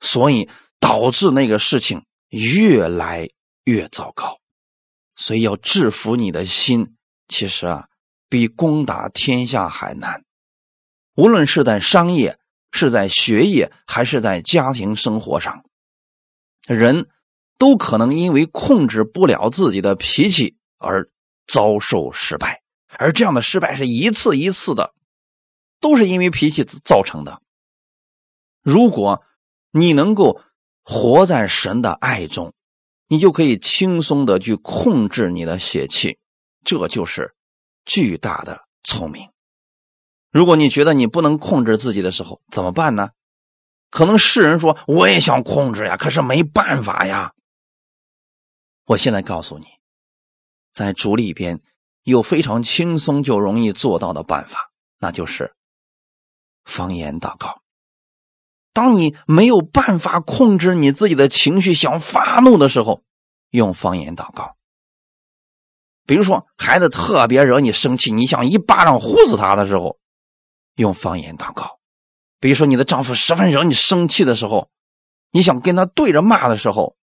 [0.00, 0.48] 所以
[0.80, 3.28] 导致那个事情越来
[3.64, 4.38] 越糟糕。
[5.14, 6.96] 所以要制服你的心，
[7.28, 7.88] 其实啊，
[8.30, 10.24] 比攻打天下还难。
[11.14, 12.38] 无论是在商业、
[12.70, 15.62] 是在学业，还是在家庭生活上。
[16.66, 17.08] 人
[17.58, 21.10] 都可能因为控制不了自己的脾气而
[21.46, 24.94] 遭受失败，而这样的失败是一次一次的，
[25.80, 27.40] 都是因为脾气造成的。
[28.62, 29.22] 如果
[29.72, 30.40] 你能够
[30.84, 32.54] 活在神的爱中，
[33.08, 36.18] 你就可以轻松的去控制你的血气，
[36.64, 37.34] 这就是
[37.84, 39.28] 巨大的聪明。
[40.30, 43.10] 如果你觉得你不能控制自己的时候，怎么办呢？
[43.92, 47.34] 可能世人说我也想控制呀，可是没办法呀。
[48.86, 49.66] 我现在告诉你，
[50.72, 51.60] 在主里边
[52.02, 55.54] 有非常轻松就容易做到的办法，那就是
[56.64, 57.60] 方言祷告。
[58.72, 63.04] 当你没有办法控制你自己的情绪，想发怒的时候，
[63.50, 64.56] 用方言祷告。
[66.06, 69.98] 比如说，孩子特别惹你生气，你想一巴掌呼死他的时候，
[70.76, 71.78] 用方言祷告。
[72.42, 74.68] 比如说，你的丈夫十分惹你生气的时候，
[75.30, 76.96] 你想跟他对着骂的时候，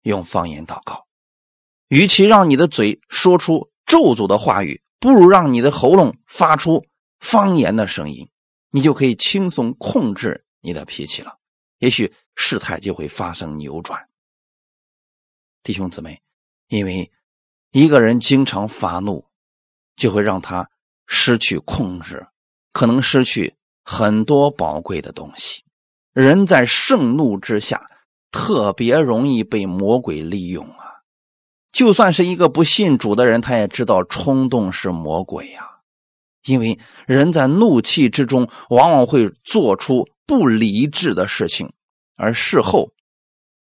[0.00, 1.06] 用方言祷告。
[1.88, 6.86] 与其让你的嘴说出咒诅的话语，不如让你的喉咙发出
[7.20, 8.30] 方言的声音，
[8.70, 11.36] 你就可以轻松控制你的脾气了。
[11.80, 14.08] 也许事态就会发生扭转。
[15.62, 16.22] 弟兄姊妹，
[16.68, 17.12] 因为
[17.72, 19.26] 一个人经常发怒，
[19.96, 20.70] 就会让他
[21.06, 22.26] 失去控制，
[22.72, 23.57] 可能失去。
[23.90, 25.64] 很多宝贵的东西，
[26.12, 27.90] 人在盛怒之下
[28.30, 31.00] 特别容易被魔鬼利用啊！
[31.72, 35.78] 就算是一个不信主的人，他也知道冲动是魔鬼呀。
[36.44, 41.72] 因为人在怒气之中，往往会做出不理智的事情，
[42.14, 42.92] 而事后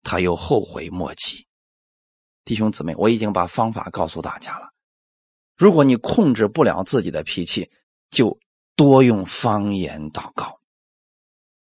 [0.04, 1.48] 他又后悔莫及。
[2.46, 4.70] 弟兄姊妹，我已经把方法告诉大家了。
[5.58, 7.72] 如果你控制不了自己的脾气，
[8.12, 8.38] 就
[8.82, 10.60] 多用方言祷告，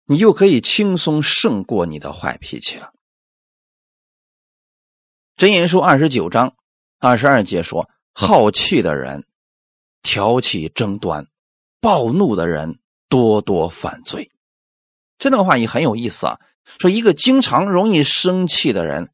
[0.06, 2.94] 你就可以轻松胜过你的坏脾气了。
[5.36, 6.56] 箴言书二十九章
[6.98, 9.26] 二十二节说：“好气的人
[10.00, 11.26] 挑起争端，
[11.78, 12.78] 暴怒的人
[13.10, 14.32] 多多犯罪。”
[15.20, 16.40] 这段话也很有意思啊。
[16.78, 19.12] 说一个经常容易生气的人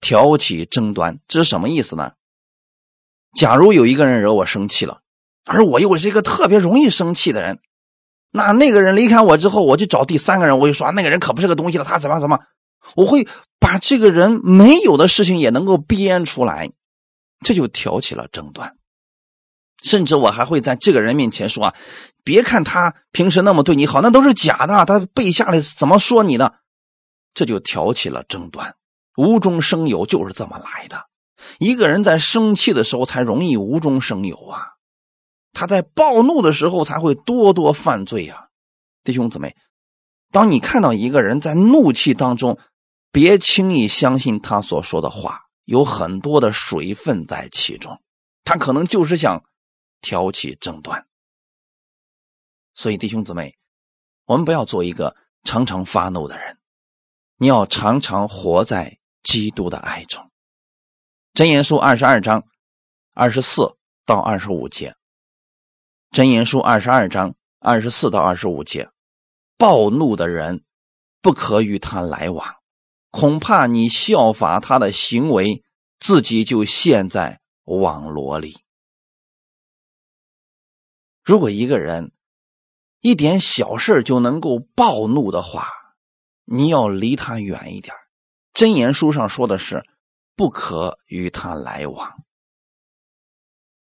[0.00, 2.12] 挑起争端，这是什么意思呢？
[3.34, 5.02] 假如有一个人惹我生气了，
[5.44, 7.58] 而我又是一个特别容易生气的人，
[8.30, 12.40] 那那个人离开我之后，我就找第三个人，我就说那个人可不是个东西了，他怎么怎么，
[12.94, 13.26] 我会
[13.58, 16.70] 把这个人没有的事情也能够编出来，
[17.44, 18.76] 这就挑起了争端。
[19.82, 21.74] 甚至我还会在这个人面前说啊，
[22.22, 26.50] 别看他平时那么对你好，那都是假的，他背下来怎么说你呢？
[27.32, 28.74] 这就挑起了争端，
[29.16, 31.06] 无中生有就是这么来的。
[31.58, 34.66] 一个人在生气的时候才容易无中生有啊，
[35.52, 38.48] 他在暴怒的时候才会多多犯罪呀，
[39.02, 39.56] 弟兄姊妹，
[40.30, 42.58] 当你看到一个人在怒气当中，
[43.10, 48.00] 别轻易相信他所说的话，有很多的水分在其中，
[48.44, 49.42] 他可能就是想
[50.00, 51.06] 挑起争端。
[52.74, 53.56] 所以弟兄姊妹，
[54.26, 56.58] 我们不要做一个常常发怒的人，
[57.36, 60.30] 你要常常活在基督的爱中。
[61.34, 62.44] 真言书二十二章
[63.14, 64.94] 二十四到二十五节。
[66.10, 68.88] 真言书二十二章二十四到二十五节，
[69.56, 70.64] 暴怒的人
[71.20, 72.56] 不可与他来往，
[73.10, 75.64] 恐怕你效法他的行为，
[75.98, 78.58] 自己就陷在网罗里。
[81.22, 82.12] 如果一个人
[83.00, 85.68] 一点小事就能够暴怒的话，
[86.44, 87.94] 你要离他远一点。
[88.52, 89.84] 真言书上说的是。
[90.36, 92.24] 不可与他来往。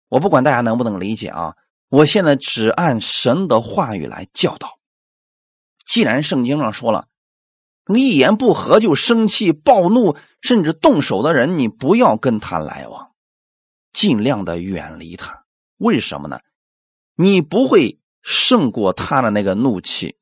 [0.07, 1.57] 我不管大家能不能理解啊，
[1.89, 4.79] 我现在只按神的话语来教导。
[5.85, 7.09] 既然圣经上说了，
[7.95, 13.13] 一言不合就生气、暴怒，甚至动手的人，你不要跟他来往，
[13.93, 15.45] 尽量的远离他。
[15.77, 16.41] 为什么呢？
[17.15, 20.19] 你不会胜过他的那个怒气，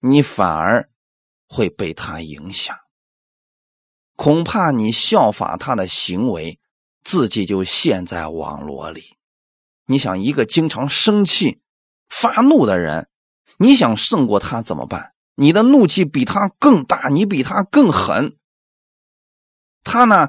[0.00, 0.88] 你反而
[1.48, 2.78] 会被他影响。
[4.14, 6.60] 恐怕你效法他的行为，
[7.02, 9.17] 自己就陷在网络里。
[9.88, 11.60] 你想一个经常生气、
[12.10, 13.08] 发怒的人，
[13.56, 15.14] 你想胜过他怎么办？
[15.34, 18.36] 你的怒气比他更大，你比他更狠。
[19.82, 20.28] 他呢，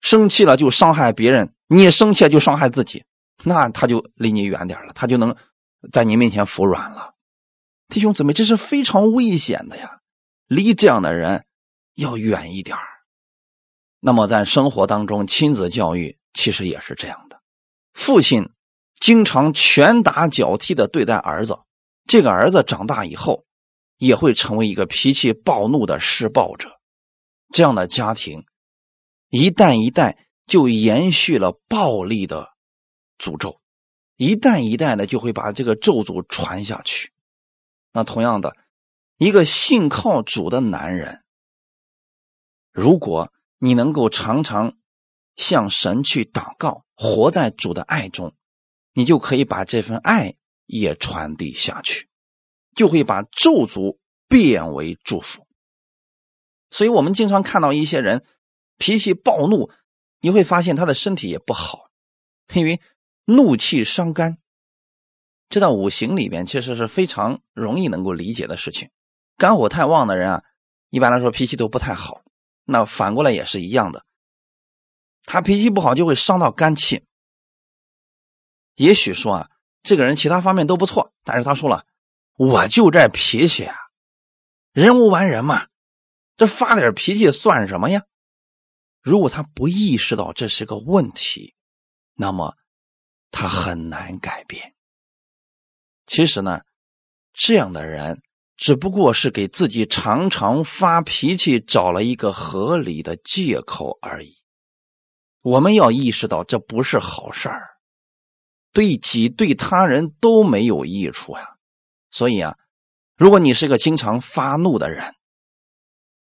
[0.00, 3.04] 生气了就伤害别人，你生气了就伤害自己，
[3.44, 5.36] 那他就离你远点了，他就能
[5.92, 7.14] 在你面前服软了。
[7.88, 10.00] 弟兄姊妹，这是非常危险的呀！
[10.46, 11.44] 离这样的人
[11.94, 12.78] 要远一点
[14.00, 17.42] 那么，在生活当中，亲子教育其实也是这样的。
[17.92, 18.50] 父亲
[19.00, 21.58] 经常拳打脚踢的对待儿子，
[22.06, 23.44] 这个儿子长大以后
[23.96, 26.80] 也会成为一个脾气暴怒的施暴者。
[27.50, 28.44] 这样的家庭
[29.30, 32.50] 一代一代就延续了暴力的
[33.18, 33.60] 诅咒，
[34.16, 37.12] 一代一代的就会把这个咒诅传下去。
[37.92, 38.56] 那同样的，
[39.16, 41.22] 一个信靠主的男人，
[42.72, 44.76] 如果你能够常常
[45.36, 48.34] 向神去祷告，活在主的爱中，
[48.92, 50.34] 你就可以把这份爱
[50.66, 52.08] 也传递下去，
[52.74, 53.98] 就会把咒诅
[54.28, 55.46] 变为祝福。
[56.70, 58.24] 所以，我们经常看到一些人
[58.76, 59.70] 脾气暴怒，
[60.20, 61.90] 你会发现他的身体也不好，
[62.54, 62.80] 因为
[63.24, 64.38] 怒气伤肝。
[65.48, 68.90] 这在五行里边其实是非常容易能够理解的事情。
[69.38, 70.44] 肝火太旺的人啊，
[70.90, 72.22] 一般来说脾气都不太好。
[72.64, 74.04] 那反过来也是一样的，
[75.22, 77.06] 他脾气不好就会伤到肝气。
[78.78, 79.50] 也许说啊，
[79.82, 81.84] 这个人其他方面都不错，但是他说了，
[82.36, 83.76] 我就这脾气啊，
[84.72, 85.66] 人无完人嘛，
[86.36, 88.04] 这发点脾气算什么呀？
[89.02, 91.54] 如果他不意识到这是个问题，
[92.14, 92.56] 那么
[93.30, 94.74] 他很难改变。
[96.06, 96.62] 其实呢，
[97.34, 98.22] 这样的人。
[98.60, 104.34] 只不过是给自己常常发脾气找了一个合理的借口而已。
[105.42, 107.77] 我们要意识到这不是好事儿，
[108.78, 111.56] 对己对他人都没有益处呀。
[112.12, 112.56] 所以啊，
[113.16, 115.16] 如果你是个经常发怒的人，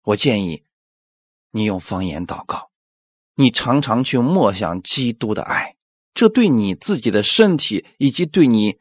[0.04, 0.64] 我建议
[1.50, 2.70] 你用方言祷告，
[3.34, 5.76] 你常常去默想基督的爱，
[6.14, 8.78] 这对你自己的身体以及对你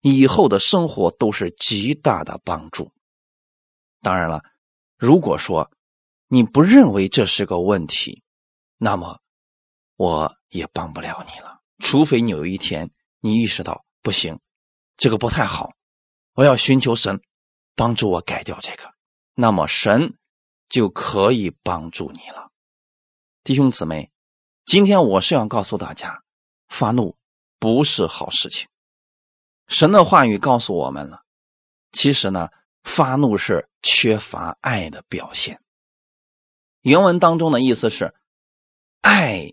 [0.00, 2.92] 以后的生活都是极大的帮助。
[4.00, 4.42] 当然了，
[4.96, 5.70] 如果说
[6.28, 8.22] 你不认为这是个问题，
[8.78, 9.20] 那么
[9.96, 11.60] 我也帮不了你了。
[11.78, 14.38] 除非你有一天你意识到不行，
[14.96, 15.72] 这个不太好，
[16.34, 17.20] 我要寻求神
[17.74, 18.94] 帮助我改掉这个，
[19.34, 20.18] 那么神
[20.68, 22.50] 就可以帮助你了。
[23.42, 24.10] 弟兄姊妹，
[24.66, 26.22] 今天我是要告诉大家，
[26.68, 27.16] 发怒
[27.58, 28.68] 不是好事情。
[29.66, 31.22] 神的话语告诉我们了，
[31.92, 32.48] 其实呢，
[32.84, 35.62] 发怒是缺乏爱的表现。
[36.82, 38.14] 原文当中的意思是，
[39.00, 39.52] 爱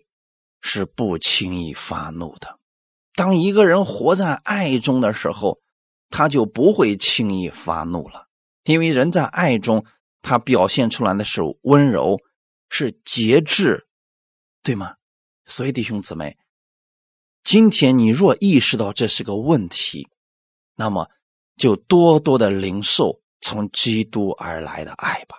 [0.60, 2.58] 是不轻易发怒的。
[3.16, 5.58] 当一个人活在爱中的时候，
[6.10, 8.28] 他就不会轻易发怒了，
[8.64, 9.84] 因为人在爱中，
[10.22, 12.18] 他表现出来的是温柔，
[12.68, 13.88] 是节制，
[14.62, 14.96] 对吗？
[15.46, 16.36] 所以弟兄姊妹，
[17.42, 20.08] 今天你若意识到这是个问题，
[20.76, 21.08] 那么
[21.56, 25.38] 就多多的领受从基督而来的爱吧。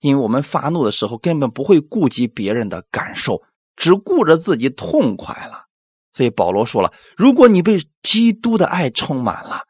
[0.00, 3.42] 因为我们发怒的时候，根本不会顾及别人的感受，
[3.76, 5.67] 只顾着自己痛快了。
[6.12, 9.62] 所以保罗说了：“如果你被基督的爱充满了，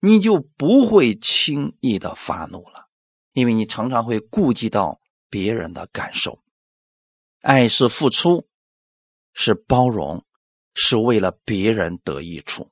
[0.00, 2.86] 你就不会轻易的发怒了，
[3.32, 6.38] 因为你常常会顾及到别人的感受。
[7.42, 8.46] 爱是付出，
[9.34, 10.24] 是包容，
[10.74, 12.70] 是为了别人得益处。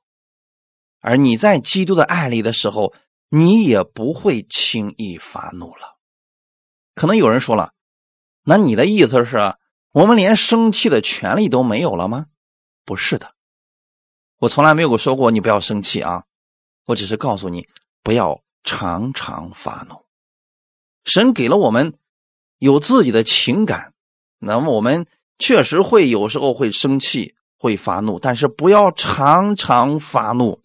[1.01, 2.93] 而你在基督的爱里的时候，
[3.29, 5.97] 你也不会轻易发怒了。”
[6.95, 7.73] 可能有人说了，
[8.43, 9.37] 那你的意思是，
[9.91, 12.25] 我们连生气的权利都没有了吗？
[12.89, 13.35] 不是的，
[14.39, 16.23] 我从来没有说过你不要生气啊，
[16.87, 17.67] 我只是告诉你
[18.01, 20.07] 不要常常发怒。
[21.05, 21.93] 神给了我们
[22.57, 23.93] 有自己的情感，
[24.39, 25.05] 那么我们
[25.37, 30.63] 确实会有时候会生气、会发怒，但是不要常常发怒。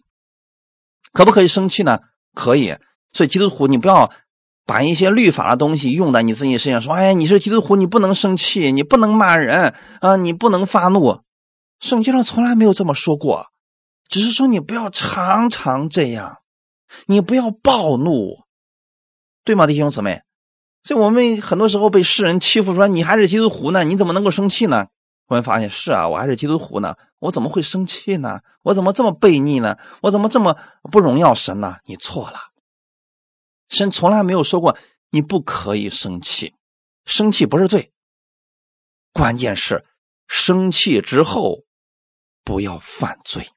[1.13, 1.99] 可不可以生气呢？
[2.33, 2.75] 可以。
[3.13, 4.11] 所以基督徒，你不要。
[4.67, 11.21] 把一些律法的东西用在你自己身上，说：“哎，你是基督徒，你不能生气，你不能骂人啊，你不能发怒。”
[11.79, 13.47] 圣经上从来没有这么说过，
[14.07, 16.41] 只是说你不要常常这样，
[17.07, 18.43] 你不要暴怒，
[19.43, 20.21] 对吗，弟兄姊妹？
[20.83, 24.87] 所以我们很多时候被世人欺负，说你还是基督徒呢，你怎么能够生气呢？
[25.27, 28.41] 我们发现是啊，我还是基督徒呢，我怎么会生气呢？
[28.61, 29.77] 我怎么这么悖逆呢？
[30.03, 30.57] 我怎么这么
[30.91, 31.77] 不荣耀神呢？
[31.85, 32.37] 你错了。
[33.67, 34.77] 神从来没有说过
[35.09, 36.53] 你不可以生气，
[37.03, 37.91] 生气不是罪。
[39.11, 39.85] 关键是
[40.27, 41.64] 生气之后
[42.45, 43.49] 不要犯罪，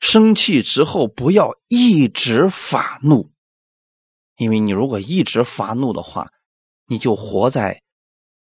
[0.00, 3.30] 生气之后不要一直发怒，
[4.38, 6.32] 因为你如果一直发怒的话，
[6.86, 7.82] 你就活在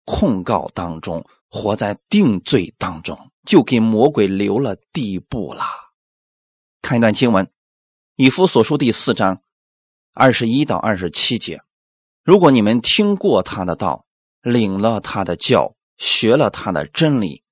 [0.03, 5.63] 控告当中，活在定罪当中，就给魔鬼留了地步了。
[6.81, 7.45] 看一段经文，
[8.15, 9.41] 《以弗所书》第四章。
[10.13, 11.61] 二十一到二十七节，
[12.23, 14.05] 如果你们听过他的道，
[14.41, 17.43] 领了他的教，学了他的真理，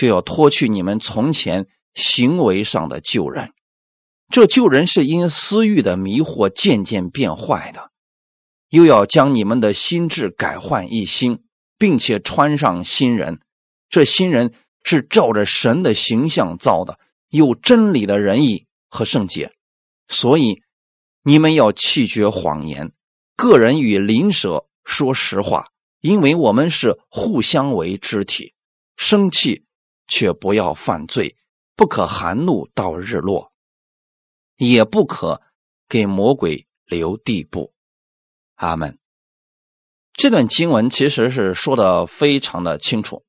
[0.00, 3.52] 就要脱去你们从前行为上的旧人。
[4.30, 7.90] 这旧人是因私欲的迷惑渐渐变坏的，
[8.70, 11.42] 又要将你们的心智改换一新，
[11.76, 13.40] 并且穿上新人。
[13.90, 19.52] 这新人是照着神的形象造的，有真理的仁义和圣洁，
[20.08, 20.62] 所以。
[21.22, 22.92] 你们要弃绝谎言，
[23.36, 25.66] 个人与邻舍说实话，
[26.00, 28.54] 因为我们是互相为肢体。
[28.96, 29.66] 生气
[30.10, 31.36] 却不要犯罪，
[31.74, 33.50] 不可含怒到日落，
[34.56, 35.40] 也不可
[35.88, 37.72] 给魔鬼留地步。
[38.56, 38.98] 阿门。
[40.12, 43.24] 这段经文其实是说的非常的清楚。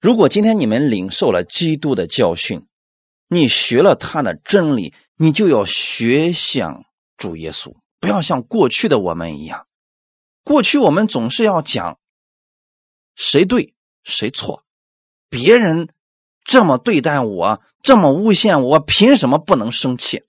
[0.00, 2.68] 如果今天你们领受了基督的教训，
[3.26, 4.94] 你学了他的真理。
[5.18, 6.84] 你就要学像
[7.16, 9.66] 主耶稣，不要像过去的我们一样。
[10.44, 11.98] 过去我们总是要讲
[13.14, 13.74] 谁对
[14.04, 14.65] 谁错，
[15.28, 15.88] 别人
[16.44, 20.22] 这么对待我，这么诬陷我，凭什么不能生气？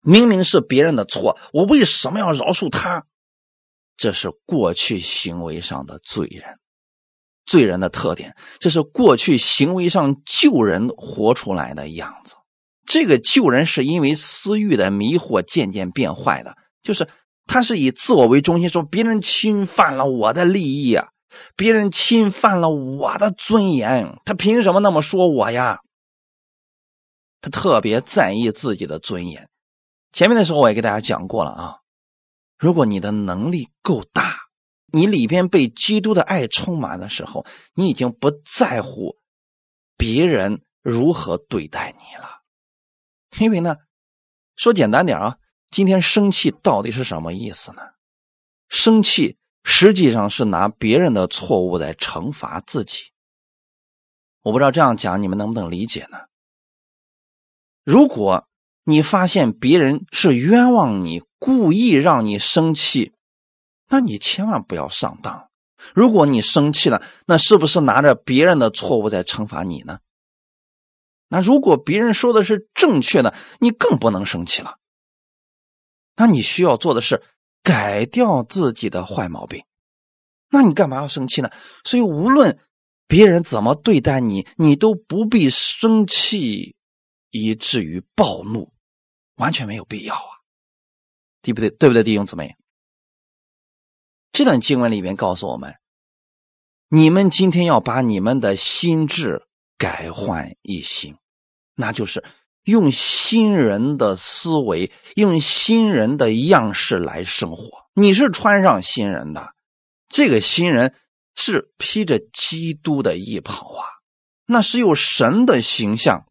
[0.00, 3.04] 明明是别人的错，我为什么要饶恕他？
[3.96, 6.58] 这是过去行为上的罪人，
[7.44, 12.36] 罪人的特点，这是过去行为上救人活出来的样子。
[12.86, 17.08] 这个救人是因为私欲的迷惑渐渐变坏的，就是
[17.46, 21.08] 他是以自我为中心，说别人侵犯了我的利益啊，
[21.56, 25.80] 别人侵犯了我的尊严，他凭什么那么说我呀？
[27.40, 29.48] 他特别在意自己的尊严。
[30.12, 31.78] 前面的时候我也给大家讲过了啊，
[32.58, 34.36] 如果你的能力够大，
[34.92, 39.16] 你里边被基督的爱充满的时候，你已经不在乎
[39.96, 42.40] 别人如何对待你了。
[43.38, 43.76] 因为呢，
[44.56, 45.36] 说简单点啊，
[45.70, 47.82] 今天生气到底是什么意思呢？
[48.68, 49.38] 生气
[49.70, 53.10] 实际上是拿别人的错误在惩罚自己。
[54.40, 56.20] 我不知道这样讲你们能不能理解呢？
[57.84, 58.48] 如果
[58.84, 63.12] 你发现别人是冤枉你，故意让你生气，
[63.88, 65.50] 那你千万不要上当。
[65.94, 69.98] 如果你生气了，那是不是拿着别人的错误在惩罚你呢？
[71.28, 74.78] 那如果别人说的是正确的，你更不能生气了。
[76.16, 77.22] 那你需要做的是
[77.68, 79.62] 改掉自己的坏毛病。
[80.48, 81.50] 那你干嘛要生气呢？
[81.84, 82.58] 所以无论
[83.06, 86.76] 别人怎么对待你，你都不必生气，
[87.30, 88.72] 以至于暴怒，
[89.36, 90.40] 完全没有必要啊，
[91.42, 91.68] 对不对？
[91.68, 92.56] 对不对，弟兄姊妹？
[94.32, 95.74] 这段经文里面告诉我们：
[96.88, 99.44] 你们今天要把你们的心智。
[99.80, 101.16] 改换一新，
[101.76, 102.24] 那就是
[102.68, 107.88] 用新人的思维，用新人的样式来生活。
[107.94, 109.54] 你是穿上新人的，
[110.10, 110.94] 这个新人
[111.34, 113.86] 是披着基督的衣袍啊，
[114.44, 116.26] 那是有神的形象，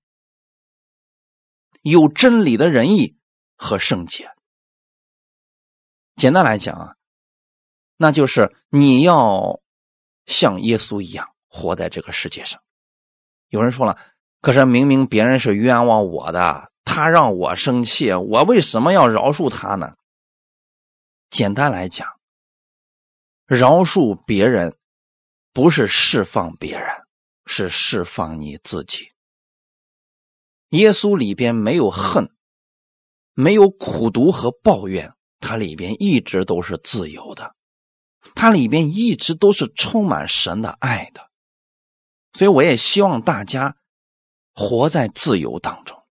[1.81, 3.17] 有真理的仁义
[3.55, 4.29] 和圣洁。
[6.15, 6.95] 简单来讲啊，
[7.97, 9.59] 那就是你要
[10.27, 12.61] 像耶稣一样活在这个世界上。
[13.47, 13.99] 有人说了，
[14.41, 19.95] 可是明明别人是冤枉我的，他让我生气，我为什么要饶恕他呢？
[21.29, 22.07] 简单来讲，
[23.45, 24.77] 饶恕别人
[25.53, 26.89] 不是释放别人，
[27.45, 29.11] 是释放你自己。
[30.69, 32.29] 耶稣里边没有恨，
[33.33, 37.55] 没有苦毒和抱怨，它里边一直都是自由的，
[38.35, 41.29] 它里边一直都是充满神的爱的。
[42.33, 43.76] 所以我也希望大家
[44.57, 46.03] 活在自由当中，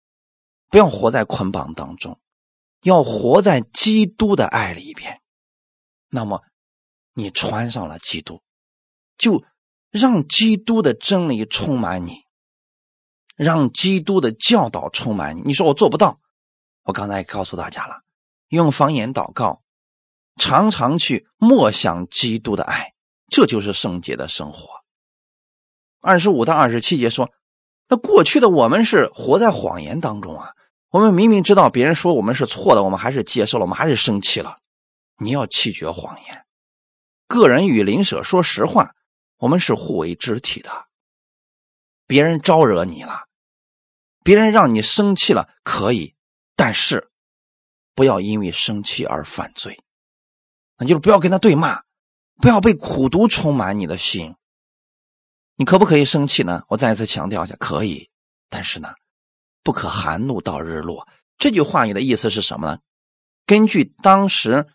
[0.68, 2.20] 不要活在捆绑当中，
[2.82, 5.22] 要活在基督的爱里边。
[6.10, 6.42] 那么，
[7.14, 8.42] 你穿上了基督，
[9.16, 9.42] 就
[9.88, 12.26] 让基督的真理充满你，
[13.34, 15.40] 让基督的教导充满你。
[15.40, 16.20] 你说我做不到，
[16.82, 18.02] 我刚才告诉大家了，
[18.48, 19.62] 用方言祷告，
[20.36, 22.92] 常常去默想基督的爱，
[23.30, 24.68] 这就是圣洁的生活。
[26.00, 27.30] 二十五到二十七节说
[27.88, 30.52] ：“那过去的我们是活在谎言当中啊！
[30.88, 34.58] 我们明明知道别人说我们是错的，我们还是接受了，我们还是生气了。
[35.18, 36.46] 你要弃绝谎言，
[37.26, 38.94] 个人与邻舍说实话，
[39.38, 40.86] 我们是互为肢体的。
[42.06, 43.24] 别人招惹你了，
[44.22, 46.14] 别人让你生气了，可以，
[46.56, 47.10] 但是
[47.94, 49.78] 不要因为生气而犯罪，
[50.78, 51.82] 那就是不要跟他对骂，
[52.40, 54.36] 不要被苦毒充满你的心。”
[55.56, 56.64] 你可不可以生气呢？
[56.68, 58.10] 我再一次强调一下，可以，
[58.50, 58.88] 但是呢，
[59.62, 61.06] 不可含怒到日落。
[61.38, 62.78] 这句话语的意思是什么呢？
[63.46, 64.66] 根据当时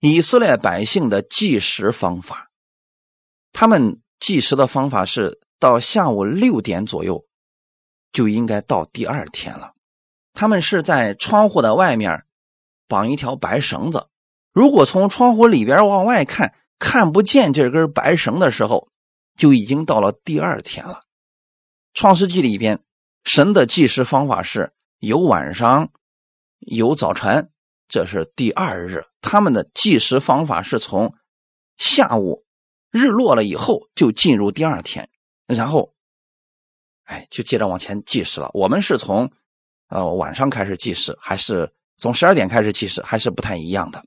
[0.00, 2.48] 以色列百姓的计时方法，
[3.52, 7.26] 他们计时的方法是到下午六点左右
[8.10, 9.74] 就应该到第二天了。
[10.32, 12.24] 他们是在窗户的外面
[12.88, 14.08] 绑一条白绳子，
[14.54, 18.88] 如果从窗户里边往外看看不见这根白绳的时候。
[19.36, 21.02] 就已经到了第二天了。
[21.92, 22.80] 创世纪里边，
[23.24, 25.92] 神的计时方法是有晚上，
[26.58, 27.50] 有早晨，
[27.88, 29.04] 这是第二日。
[29.20, 31.14] 他们的计时方法是从
[31.76, 32.44] 下午
[32.90, 35.08] 日落了以后就进入第二天，
[35.46, 35.94] 然后，
[37.04, 38.50] 哎，就接着往前计时了。
[38.54, 39.30] 我们是从
[39.88, 44.04] 呃晚上开始计时，还是从十二点开始计时，还是不太一样的。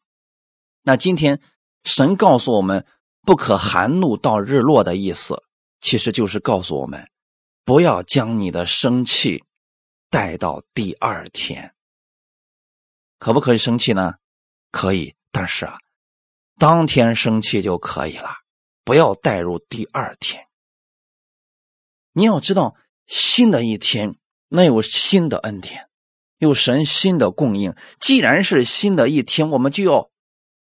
[0.84, 1.41] 那今天
[1.84, 2.86] 神告诉我们。
[3.28, 5.43] 不可含怒到日落的意思，
[5.82, 7.09] 其实就是告诉我们，
[7.65, 9.43] 不要将你的生气
[10.09, 11.75] 带到第二天。
[13.19, 14.13] 可不可以生气呢？
[14.71, 15.78] 可以，但是啊，
[16.57, 18.30] 当天生气就可以了，
[18.86, 20.47] 不要带入第二天。
[22.13, 24.15] 你要知道，新的一天
[24.47, 25.89] 那有新的恩典，
[26.38, 27.75] 有神新的供应。
[27.99, 30.09] 既然是新的一天，我们就要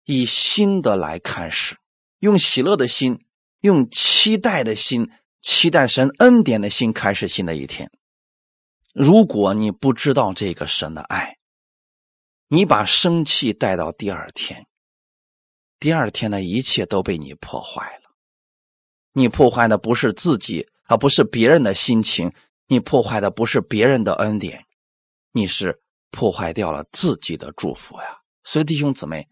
[0.03, 1.77] 以新的来看事。
[2.19, 3.25] 用喜乐的心，
[3.59, 5.11] 用期待的心，
[5.41, 7.91] 期待神恩典的心，开始新的一天。
[8.93, 11.37] 如果你不知道这个神的爱，
[12.47, 14.65] 你把生气带到第二天，
[15.79, 18.15] 第二天的一切都被你破坏了。
[19.13, 22.31] 你破坏的不是自己，而不是别人的心情；
[22.65, 24.65] 你破坏的不是别人的恩典，
[25.33, 28.21] 你是破坏掉了自己的祝福呀。
[28.43, 29.27] 所以弟兄姊妹，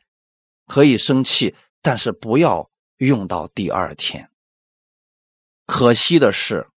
[0.67, 2.69] 可以生气，但是不要。
[2.97, 4.29] 用到第二天。
[5.65, 6.69] 可惜的是，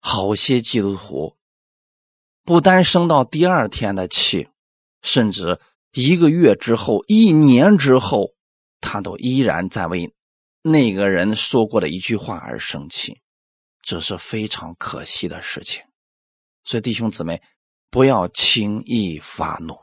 [0.00, 1.36] 好些基督徒
[2.44, 4.48] 不单生到第二天的气，
[5.00, 5.60] 甚至
[5.92, 8.34] 一个月之后、一年之后，
[8.80, 10.12] 他都依然在为
[10.62, 13.20] 那个人说过的一句话而生气，
[13.80, 15.84] 这是非常可惜的事情。
[16.64, 17.42] 所以，弟兄姊妹，
[17.90, 19.81] 不要轻易发怒。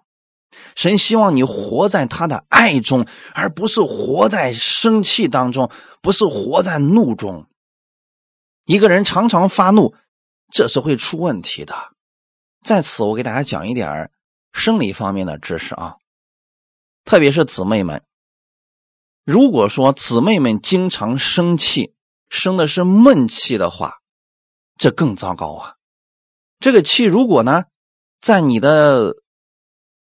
[0.75, 5.71] 神希望你活在他的爱中，而不是活在生气当中，
[6.01, 7.47] 不是活在怒中。
[8.65, 9.95] 一个人常常发怒，
[10.51, 11.75] 这是会出问题的。
[12.63, 14.11] 在此，我给大家讲一点
[14.51, 15.97] 生理方面的知识啊，
[17.05, 18.03] 特别是姊妹们。
[19.25, 21.93] 如果说姊妹们经常生气，
[22.29, 23.99] 生的是闷气的话，
[24.77, 25.75] 这更糟糕啊。
[26.59, 27.65] 这个气如果呢，
[28.19, 29.15] 在你的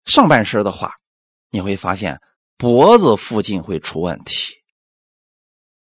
[0.04, 0.94] 上半身的话，
[1.50, 2.20] 你会发现
[2.56, 4.54] 脖子附近会出问题。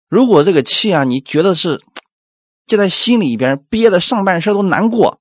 [0.07, 1.81] 如果这个气啊，你觉得是。
[2.67, 5.19] 就在心里边憋的上半身都难过，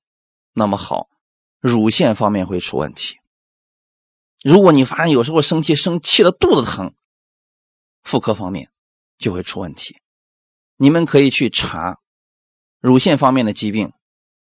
[0.53, 1.09] 那么好，
[1.59, 3.17] 乳腺方面会出问题。
[4.41, 6.93] 如果你发现有时候生气生气的肚子疼，
[8.03, 8.69] 妇科方面
[9.17, 9.97] 就会出问题。
[10.77, 11.99] 你们可以去查
[12.79, 13.91] 乳腺方面的疾病、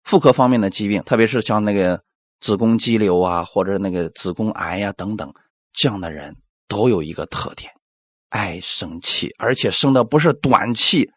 [0.03, 2.03] 妇科方面的疾病，特别是像那个
[2.45, 5.33] 子宫肌瘤啊，或者那个子宫癌呀等等，
[5.73, 6.35] 这样的人
[6.67, 7.71] 都有一个特点，
[8.29, 11.09] 爱生气，而且生的不是短气。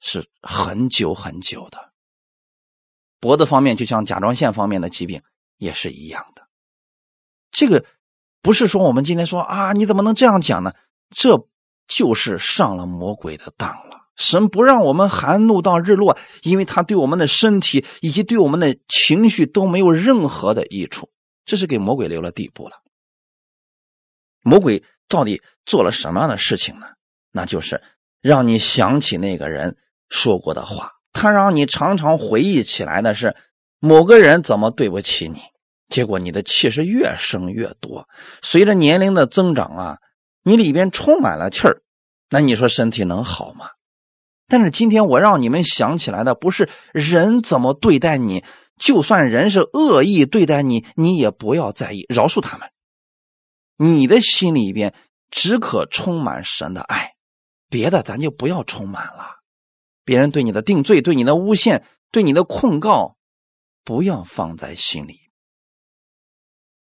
[0.00, 1.92] 是很久很久的，
[3.20, 5.22] 脖子方面就像甲状腺方面的疾病
[5.56, 6.48] 也是一样的。
[7.52, 7.86] 这个
[8.40, 10.74] 不是说我们今天说啊，你怎么能这样讲呢？
[11.10, 11.46] 这
[11.86, 14.01] 就是上了魔鬼的当了。
[14.16, 21.10] 神不让我们含怒到日落，因为他对我们的身体以及对我们的情绪都没有任何的益处，
[21.44, 22.76] 这是给魔鬼留了地步了。
[24.42, 26.86] 魔鬼到底做了什么样的事情呢？
[27.30, 27.80] 那就是
[28.20, 29.76] 让你想起那个人。
[30.14, 33.34] 说过的话，他让你常常回忆起来的是
[33.78, 35.40] 某个人怎么对不起你，
[35.88, 38.06] 结果你的气是越生越多。
[38.42, 39.98] 随着年龄的增长啊，
[40.42, 41.80] 你里边充满了气儿，
[42.28, 43.70] 那你说身体能好吗？
[44.52, 48.44] 但是今天我让你们想起来的不是人怎么对待你，
[48.76, 52.70] 就算人是恶意对待你，你也不要在意，饶恕他们。
[53.78, 54.94] 你的心里边
[55.30, 57.14] 只可充满神的爱，
[57.70, 59.36] 别的咱就不要充满了。
[60.04, 63.16] 别人对你的定罪、对你的诬陷、对你的控告，
[63.82, 65.18] 不要放在心里。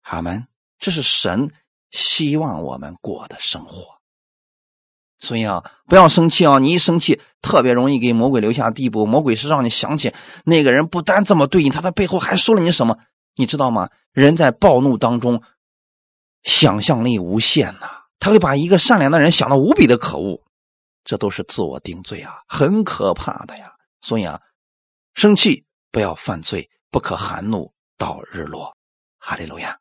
[0.03, 0.47] 阿门。
[0.79, 1.51] 这是神
[1.91, 3.96] 希望我们过的生活。
[5.19, 6.59] 所以啊，不要生气啊！
[6.59, 9.05] 你一生气，特别容易给魔鬼留下地步。
[9.05, 10.13] 魔鬼是让你想起
[10.45, 12.99] 那个人不单这么对你，他在背后还说了你什么？
[13.35, 13.89] 你知道吗？
[14.13, 15.41] 人在暴怒当中，
[16.43, 17.89] 想象力无限呐，
[18.19, 20.43] 他会把一个善良的人想的无比的可恶。
[21.03, 23.71] 这都是自我定罪啊，很可怕的呀！
[24.01, 24.41] 所以啊，
[25.13, 28.75] 生气不要犯罪，不可含怒到日落。
[29.17, 29.79] 哈利路亚。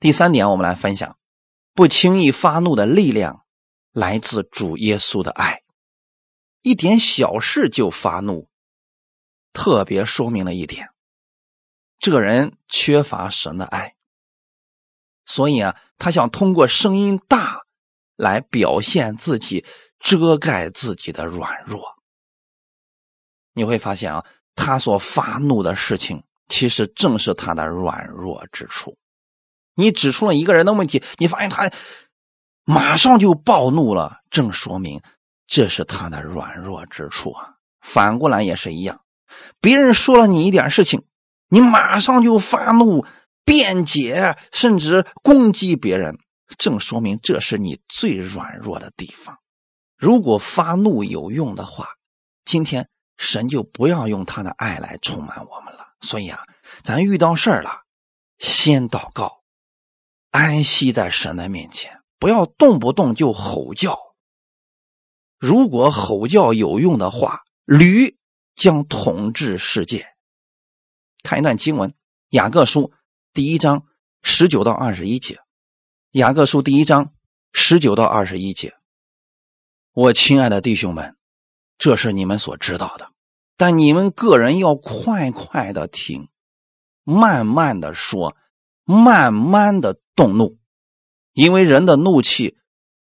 [0.00, 1.16] 第三点，我们来分享：
[1.74, 3.44] 不轻易发怒的力量
[3.98, 5.62] 来自主耶稣的爱。
[6.62, 8.48] 一点小事就发怒，
[9.52, 10.90] 特别说明了一点：
[11.98, 13.96] 这个人缺乏神的爱。
[15.24, 17.62] 所以啊，他想通过声音大
[18.16, 19.64] 来表现自己。
[20.00, 21.96] 遮盖自己的软弱，
[23.52, 24.24] 你会发现啊，
[24.54, 28.96] 他所发怒的事情，其实正是他的软弱之处。
[29.74, 31.68] 你指出了一个人的问题，你发现他
[32.70, 35.00] 马上就暴怒了，正说明
[35.46, 37.54] 这是他的软弱之处啊。
[37.80, 39.00] 反过来也是一样，
[39.58, 41.06] 别人说了你一点事情，
[41.48, 43.06] 你马上就发怒、
[43.42, 46.18] 辩解，甚至攻击别人，
[46.58, 49.38] 正说明这是你最软弱的地方。
[49.96, 51.86] 如果发怒有用的话，
[52.44, 55.94] 今天神就不要用他的爱来充满我们了。
[56.02, 56.40] 所以啊，
[56.84, 57.84] 咱遇到事儿了，
[58.36, 59.40] 先祷告，
[60.30, 63.98] 安息在神的面前，不要动不动就吼叫。
[65.38, 68.18] 如果吼叫有用的话，驴
[68.54, 70.06] 将统治世界。
[71.22, 71.90] 看一段经文，
[72.30, 72.80] 《雅各书》
[73.32, 73.86] 第一章
[74.22, 75.34] 十九到二十一节，
[76.10, 77.12] 《雅各书》第一章
[77.52, 78.74] 十九到二十一节。
[79.92, 81.16] 我亲爱的弟兄们，
[81.76, 83.12] 这是你们所知道的，
[83.56, 86.28] 但你们个人要快快的听，
[87.04, 88.36] 慢慢的说，
[88.84, 90.57] 慢慢的动怒，
[91.38, 92.56] 因为人的怒气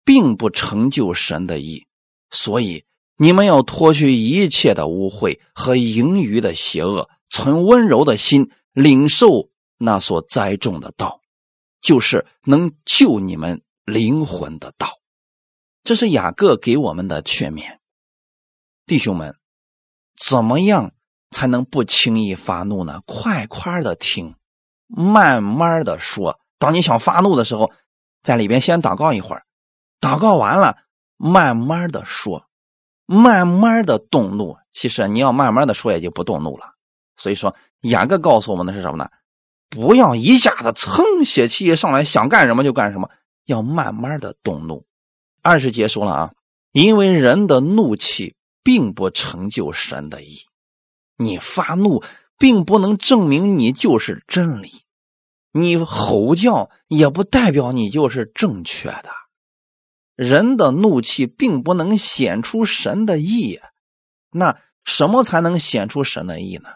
[0.05, 1.87] 并不成就神的意，
[2.28, 2.84] 所以
[3.16, 11.22] 你们要脱去一切的污秽和盈余的邪恶，存温柔的心，领受那所栽种的道，
[11.80, 14.99] 就是能救你们灵魂的道。
[15.82, 17.78] 这是雅各给我们的劝勉，
[18.84, 19.37] 弟兄们，
[20.14, 20.93] 怎么样
[21.30, 23.01] 才能不轻易发怒呢？
[23.07, 24.34] 快快的听，
[24.89, 26.39] 慢慢的说。
[26.59, 27.72] 当你想发怒的时候，
[28.27, 29.45] 在里边先祷告一会儿，
[30.01, 30.79] 祷告完了，
[31.16, 32.49] 慢慢的说，
[33.07, 34.57] 慢慢的动怒。
[34.72, 36.72] 其实你要慢慢的说，也就不动怒了。
[37.16, 39.09] 所以说，雅各告诉我们的是什么呢？
[39.70, 43.09] 不要一下子噌血气一上来，想干什么就干什么，
[43.45, 44.85] 要慢慢的动怒。
[45.41, 46.33] 二十节说了啊，
[46.72, 50.41] 因为人的怒气并不成就神的意，
[51.16, 52.03] 你发怒
[52.37, 54.83] 并不能证明你就是真理，
[55.57, 59.11] 你吼叫也不代表你就是正确的。
[60.15, 63.61] 人的怒气并不能显出神的意，
[64.31, 66.69] 那什么才能显出神的意呢？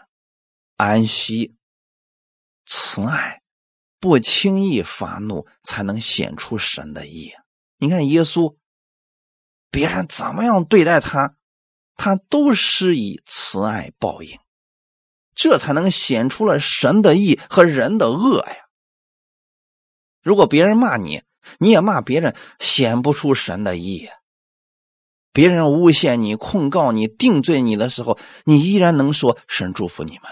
[0.77, 1.55] 安息、
[2.65, 3.41] 慈爱，
[3.99, 7.33] 不轻易发怒，才能显出神的意。
[7.77, 8.55] 你看耶稣。
[9.69, 11.37] 别人怎么样对待他，
[11.95, 14.37] 他都施以慈爱报应，
[15.33, 18.67] 这才能显出了神的意和人的恶呀。
[20.21, 21.23] 如果别人骂你，
[21.59, 24.09] 你也骂别人，显不出神的义。
[25.33, 30.23] 别人诬陷你、控告你、定罪你的时候，你依然能说神祝福你们，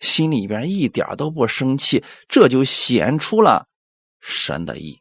[0.00, 3.66] 心里边一点都不生气，这就显出了
[4.20, 5.00] 神的义。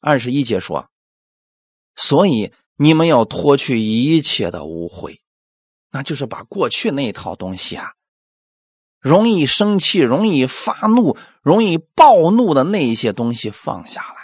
[0.00, 0.88] 二十一节说，
[1.94, 2.52] 所以。
[2.78, 5.20] 你们要脱去一切的污秽，
[5.90, 7.94] 那就是把过去那一套东西啊，
[9.06, 14.16] 容易生气、容易发怒、容易暴怒的那一些东西放下来，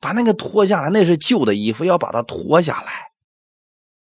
[0.00, 3.10] 把那个脱下来，那是旧的衣服，要把它脱下来。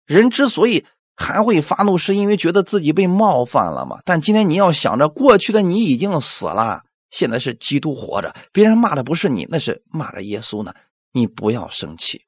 [0.07, 3.99] 人之所以还会发怒，是因为觉得自己被冒犯了嘛。
[4.05, 10.73] 但今天你要想着，过去的你已经死了，现在是基督活着，别人骂的不是你，那是骂着耶稣呢。
[11.12, 12.27] 你不要生气。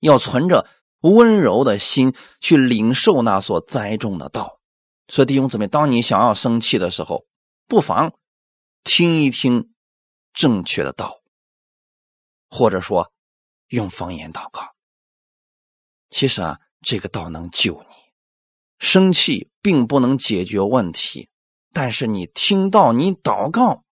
[0.00, 0.66] 要存着
[1.00, 4.55] 温柔的心去领受那所栽种的道，
[5.08, 7.26] 所以弟兄姊妹，当你想要生气的时候，
[7.66, 8.14] 不妨
[8.84, 9.72] 听一听
[10.32, 11.20] 正确的道，
[12.48, 13.12] 或者说
[13.68, 14.74] 用方言祷告。
[16.10, 17.94] 其实啊，这个道能救你。
[18.78, 21.30] 生气并不能解决问题，
[21.72, 23.84] 但是你听到你祷告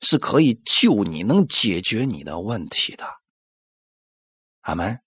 [0.00, 3.06] 是可以救你，能解决你的问题的。
[4.62, 5.00] 阿门。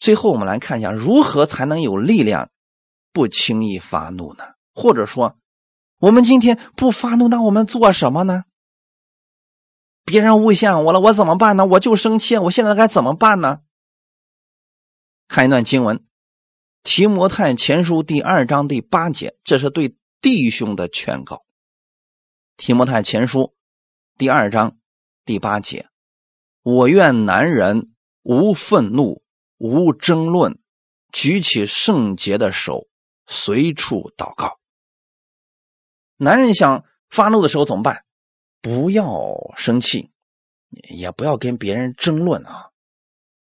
[0.00, 2.50] 最后，我们来看一下如何才能有力量，
[3.12, 4.44] 不轻易发怒呢？
[4.74, 5.38] 或者说，
[5.98, 8.44] 我们今天不发怒，那我们做什么呢？
[10.04, 11.66] 别人诬陷我了，我怎么办呢？
[11.66, 13.60] 我就生气，我现在该怎么办呢？
[15.28, 15.98] 看一段经文，
[16.82, 21.36] 《提摩太前书》第二章第八节，这是对弟兄的劝告。
[22.56, 23.40] 《提摩太前书》
[24.18, 24.76] 第二章
[25.24, 25.88] 第八节，
[26.62, 27.92] 我愿男人
[28.22, 29.22] 无愤怒。
[29.58, 30.58] 无争论，
[31.12, 32.88] 举起圣洁的手，
[33.32, 34.60] 随处祷告。
[36.18, 38.04] 男人想发怒的时候怎么办？
[38.60, 39.10] 不要
[39.56, 40.12] 生气，
[40.68, 42.70] 也不要跟别人争论啊！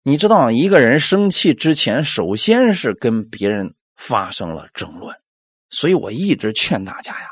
[0.02, 5.22] 你知道，一个人生气之前，首先是跟别人发生了争论。
[5.70, 7.30] 所以我一直劝大家呀，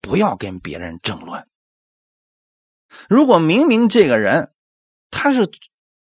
[0.00, 1.46] 不要跟别人争论。
[3.08, 4.52] 如果明明这个人
[5.10, 5.50] 他是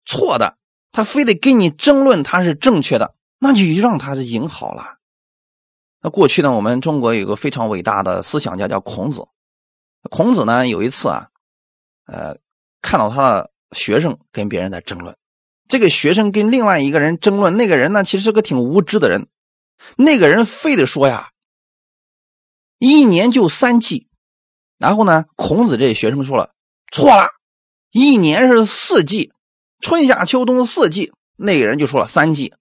[0.03, 0.57] 错的。
[0.91, 4.98] 他非得跟你争论他是正确的，那就让他赢好了。
[6.01, 9.27] 那过去呢，我们中国有个非常伟大的思想家叫孔子。
[10.09, 11.27] 孔子呢有一次啊，
[12.05, 12.37] 呃，
[12.81, 15.17] 看到他的学生跟别人在争论，
[15.67, 19.27] 这个学生跟另外一个人争论，那个人呢其实是个挺无知的人，
[19.97, 21.31] 那个人非得说呀，
[22.77, 24.07] 一年就三季，
[24.77, 26.53] 然后呢，孔子这学生说了，
[26.91, 27.27] 错了，
[27.91, 29.33] 一年是四季。
[29.81, 32.53] 春夏秋冬四季，那个人就说了三季。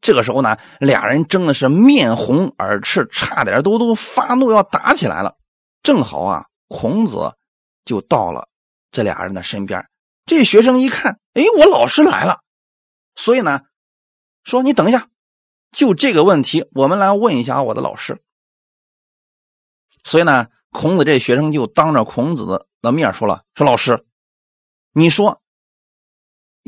[0.00, 5.36] 这个时候呢，俩人争的是面红耳赤，差点都都发怒要打起来了。
[5.82, 7.36] 正好啊，孔子
[7.84, 8.48] 就到了
[8.90, 9.88] 这俩人的身边。
[10.24, 12.40] 这学生一看，哎，我老师来了，
[13.14, 13.60] 所以呢，
[14.44, 15.08] 说你等一下，
[15.72, 18.22] 就这个问题，我们来问一下我的老师。
[20.04, 24.04] 所以呢，孔子这学生就当着孔子的面说了：“说老师，
[24.92, 25.40] 你说。”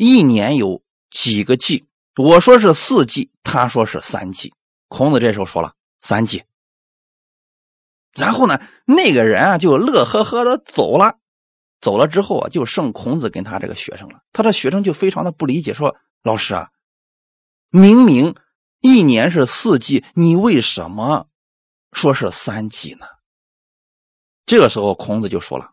[0.01, 1.88] 一年有几个季？
[2.19, 4.53] 我说是四季，他说是三季。
[4.89, 6.43] 孔子这时候说了三季。
[8.12, 11.19] 然后呢，那个人啊就乐呵呵的走了。
[11.81, 14.21] 走了之后啊，就剩孔子跟他这个学生了。
[14.33, 15.95] 他的学生就非常的不理解，说
[16.25, 16.71] ：“老师啊，
[17.71, 18.35] 明明
[18.81, 21.29] 一年是四季，你为什么
[21.93, 23.07] 说是三季呢？”
[24.45, 25.71] 这个时候，孔子就说了：“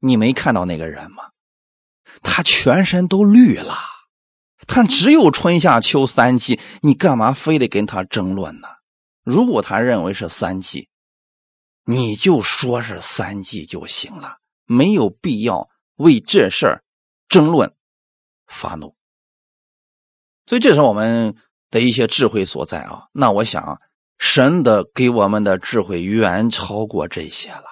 [0.00, 1.24] 你没看到那个人吗？”
[2.22, 3.76] 他全身都绿了，
[4.66, 8.68] 他只有春夏秋三季，你干嘛非得跟他争论呢？
[9.22, 10.88] 如果他认为是三季，
[11.84, 16.84] 你就说是三季就行了，没有必要为这事儿
[17.28, 17.74] 争论、
[18.46, 18.96] 发怒。
[20.46, 21.36] 所以这是我们
[21.70, 23.04] 的一些智慧所在啊。
[23.12, 23.80] 那我想，
[24.18, 27.64] 神的给我们的智慧远超过这些了。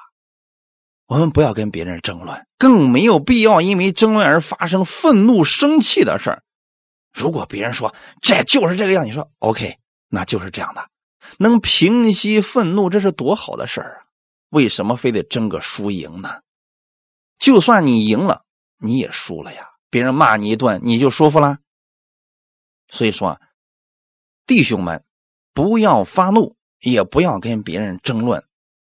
[1.06, 6.43] 我们不要跟别人争论，更没有必要因为争论而发生愤怒、生气的事儿。
[7.14, 10.90] 如果别人说这就是这个样，你说 OK，那就是这样的，
[11.38, 14.04] 能平息愤怒，这是多好的事儿啊！
[14.50, 16.42] 为什么非得争个输赢呢？
[17.38, 18.44] 就算你赢了，
[18.78, 19.70] 你也输了呀。
[19.88, 21.58] 别人骂你一顿，你就舒服了。
[22.88, 23.40] 所以说，
[24.44, 25.04] 弟兄们，
[25.52, 28.44] 不要发怒，也不要跟别人争论，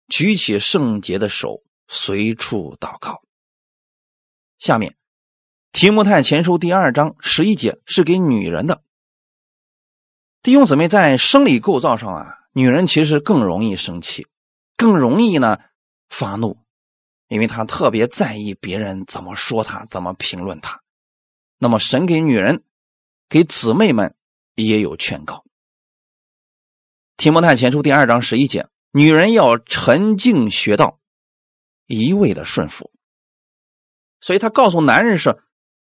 [0.09, 1.62] 举起圣洁的手。
[1.93, 3.21] 随处祷告。
[4.61, 4.93] 下面，
[5.73, 8.83] 《提摩太前书》第二章十一节是给女人的。
[10.43, 14.27] 弟兄姊妹，在生理构造上啊，女人其实更容易生气，
[14.77, 15.59] 更容易呢
[16.09, 16.59] 发怒，
[17.29, 20.83] 因为她特别在意别人怎么说她，怎么评论她。
[21.59, 22.64] 那么，神给女人、
[23.29, 24.14] 给姊妹们
[24.57, 25.37] 也有劝告，
[27.16, 30.99] 《提摩太前书》第二章十一节：女人要沉静学道。
[31.87, 32.93] 一味的顺服，
[34.21, 35.43] 所以他告诉男人是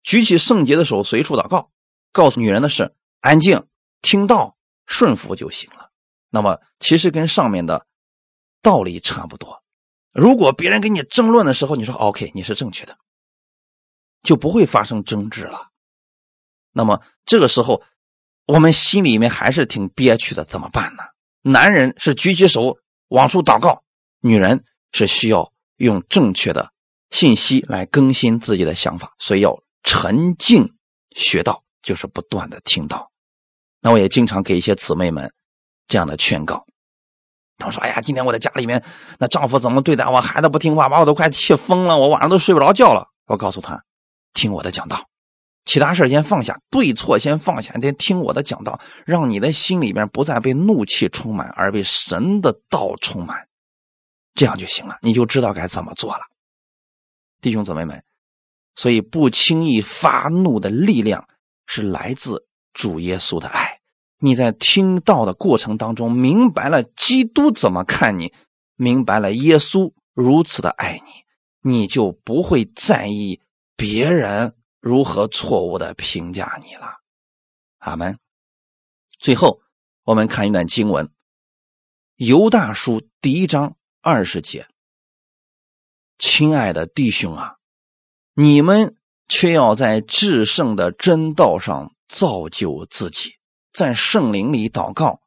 [0.03, 1.69] 举起圣洁的手随处祷告；
[2.11, 3.67] 告诉女人的是安静
[4.01, 5.91] 听到顺服就行了。
[6.29, 7.85] 那么其实跟上面的
[8.61, 9.63] 道理差不多。
[10.11, 12.97] 如果别人跟你争论的时候，你说 OK，你是正确的，
[14.23, 15.69] 就不会发生争执了。
[16.71, 17.83] 那么这个时候
[18.45, 21.03] 我们心里面还是挺憋屈的，怎么办呢？
[21.41, 22.77] 男人是举起手
[23.07, 23.83] 往出祷告，
[24.19, 25.53] 女人是需要。
[25.79, 26.73] 用正确的
[27.09, 30.75] 信息来更新自己的想法，所以要沉静
[31.15, 33.11] 学道，就是不断的听到。
[33.81, 35.33] 那我也经常给一些姊妹们
[35.87, 36.65] 这样的劝告。
[37.57, 38.83] 他们说：“哎呀，今天我在家里面，
[39.19, 43.83] 那丈夫怎么对待我，孩子不听话，把我都快气疯了，我晚上都睡不着觉了。”我告诉他
[44.33, 45.07] ：“听我的讲道，
[45.65, 53.47] 其他事先放下，对错先放下，得听我的讲道，让你的心里面不再被怒气充满，而被神的道充满。”
[54.35, 56.21] 这样就行了，你就知道该怎么做了，
[57.41, 58.03] 弟兄姊妹们。
[58.79, 61.27] 所以不轻易发怒的力量
[61.65, 63.81] 是来自主耶稣的爱。
[64.19, 68.33] 你在听到的过程当中，明白了基督怎么看你，
[68.77, 73.41] 明白了耶稣如此的爱你，你就不会在意
[73.75, 76.99] 别人如何错误的评价你了。
[77.79, 78.17] 阿门。
[79.17, 79.59] 最后，
[80.05, 81.07] 我们看一段经文，
[82.15, 83.75] 《犹大书》第一章。
[84.01, 84.65] 二十节，
[86.17, 87.57] 亲爱的弟兄啊，
[88.41, 88.95] 你们
[89.27, 93.33] 却要在至圣的真道上造就自己，
[93.73, 95.19] 在圣灵里祷告，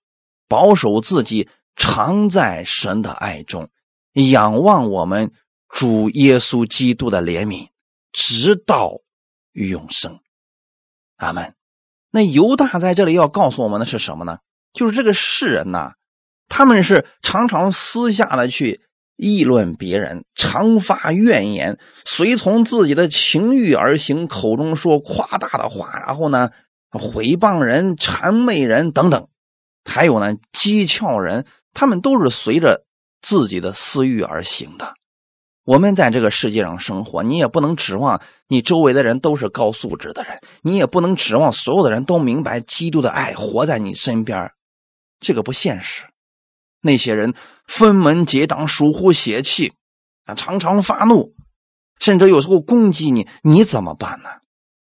[0.49, 1.47] 保守自己，
[1.77, 3.69] 常在神的爱中，
[4.15, 5.31] 仰望我们
[5.69, 7.69] 主耶稣基督的怜悯，
[8.13, 9.03] 直到
[9.53, 10.21] 永生。
[11.17, 11.55] 阿门。
[12.11, 14.39] 那犹大在这里要告诉我们的是什么呢？
[14.73, 15.97] 就是这个世人呐。
[16.49, 18.81] 他们是常常私下的去
[19.17, 26.51] 议论别人，常发怨言，随从自己的情欲而行，口中说夸大的话，然后呢
[26.91, 29.29] 毁谤人、谄媚人等等，
[29.85, 32.85] 还有呢讥诮人，他们都是随着
[33.21, 34.95] 自己的私欲而行的。
[35.65, 44.51] 我们在这个世界上生活，你也不能指望你周围的人都是高素质的人，你也不能指望所有的人都明白基督的爱，活在你身边，
[45.21, 46.03] 这个不现实。
[46.83, 47.35] 那些人
[47.67, 49.73] 分门结党、疏忽邪气
[50.25, 51.35] 啊，常常发怒，
[51.99, 54.29] 甚至有时候攻击你，你怎么办呢？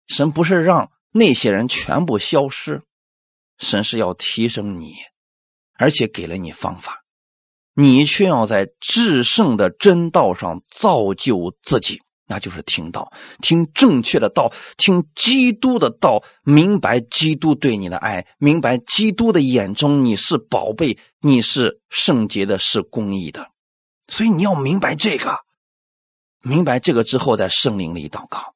[0.08, 2.82] 神不是让那些人全部消失，
[3.58, 4.94] 神是要提升你，
[5.78, 7.04] 而且给了你方法，
[7.74, 12.02] 你却要在至圣的真道上造就自己。
[12.28, 13.12] 那就是听道，
[13.42, 23.52] 听正确的道，听基督的道，明白基督对你的爱，明白基督的眼中你是宝贝，你是圣洁的，是公义的。
[24.08, 25.40] 所以你要明白这个，
[26.42, 28.56] 明白这个之后，在圣灵里祷告。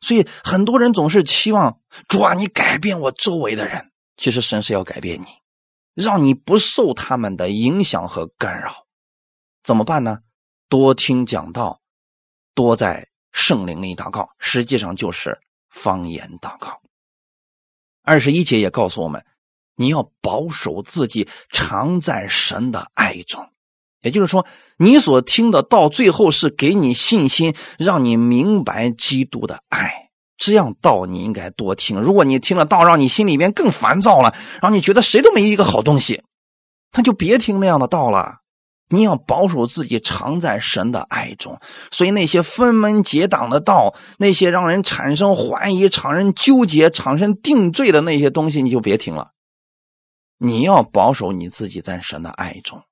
[0.00, 3.90] 所以很多人总是期望主啊，你改变我周围的人。
[4.16, 5.26] 其实神是要改变你，
[5.94, 8.86] 让你不受他们的影响和干扰。
[9.64, 10.20] 怎么办呢？
[10.68, 11.81] 多听讲道。
[12.54, 15.40] 多在圣灵里祷告，实际上就是
[15.70, 16.80] 方言祷告。
[18.02, 19.24] 二十一节也告诉我们，
[19.76, 23.48] 你要保守自己，常在神的爱中。
[24.00, 24.44] 也就是说，
[24.76, 30.10] 你所听的到最后是给你信心，让你明白基督的爱。
[30.36, 32.00] 这样道你应该多听。
[32.00, 36.24] 如果你听了道，让你心里边更烦躁了，让你觉得谁都没一个好东西，
[36.96, 38.41] 那就别听那样的道了。
[38.88, 41.60] 你要保守自己，常在神的爱中。
[41.90, 49.30] 所以那些分门结党的道，那些让人产生怀疑、让人纠结、产生定罪的那些东西，你就别听了。
[50.38, 52.82] 你要保守你自己在神的爱中。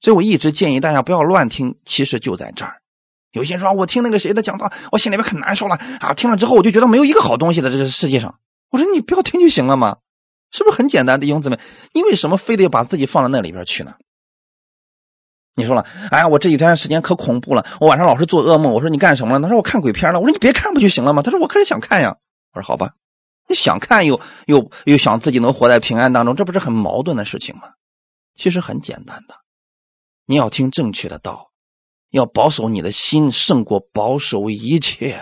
[0.00, 2.82] 所以我一直建议大家不要乱听，其实就在这儿。
[3.32, 6.14] 有些人说，我听那个谁的讲道，我心里边可难受了啊！
[6.14, 8.38] 听了之后，我就觉得没有一个好东西的这个世界上。
[8.70, 9.98] 我说你不要听就行了嘛，
[10.50, 11.20] 是不是很简单？
[11.20, 11.58] 弟兄姊妹，
[11.92, 13.94] 你为什么非得把自己放到那里边去呢？
[15.58, 18.72] 你说了，哎呀，我这几天时间可恐怖了，我晚上老是做噩梦。
[18.72, 19.40] 我说你干什么了？
[19.42, 20.20] 他说我看鬼片了。
[20.20, 21.20] 我说你别看不就行了吗？
[21.20, 22.16] 他说我可是想看呀。
[22.52, 22.94] 我说好吧，
[23.48, 27.70] 你想看又又又想自己能活在平安当中，这不是很矛盾的事情吗？
[28.36, 29.34] 其实很简单的。
[30.26, 31.50] 你要听正确的道，
[32.10, 35.20] 要保守你的心胜过保守一切。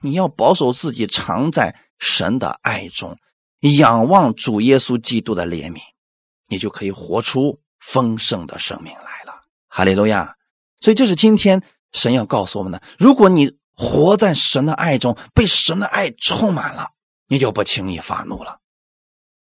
[0.00, 3.18] 你要保守自己，常在神的爱中，
[3.60, 5.80] 仰望主耶稣基督的怜悯，
[6.48, 9.21] 你就可以活出丰盛的生命来。
[9.74, 10.36] 哈利路亚！
[10.80, 11.62] 所以这是今天
[11.92, 16.90] 神要告诉我们的：如果你活在神的爱中，被神的爱充满了，
[17.26, 18.58] 你就不轻易发怒了。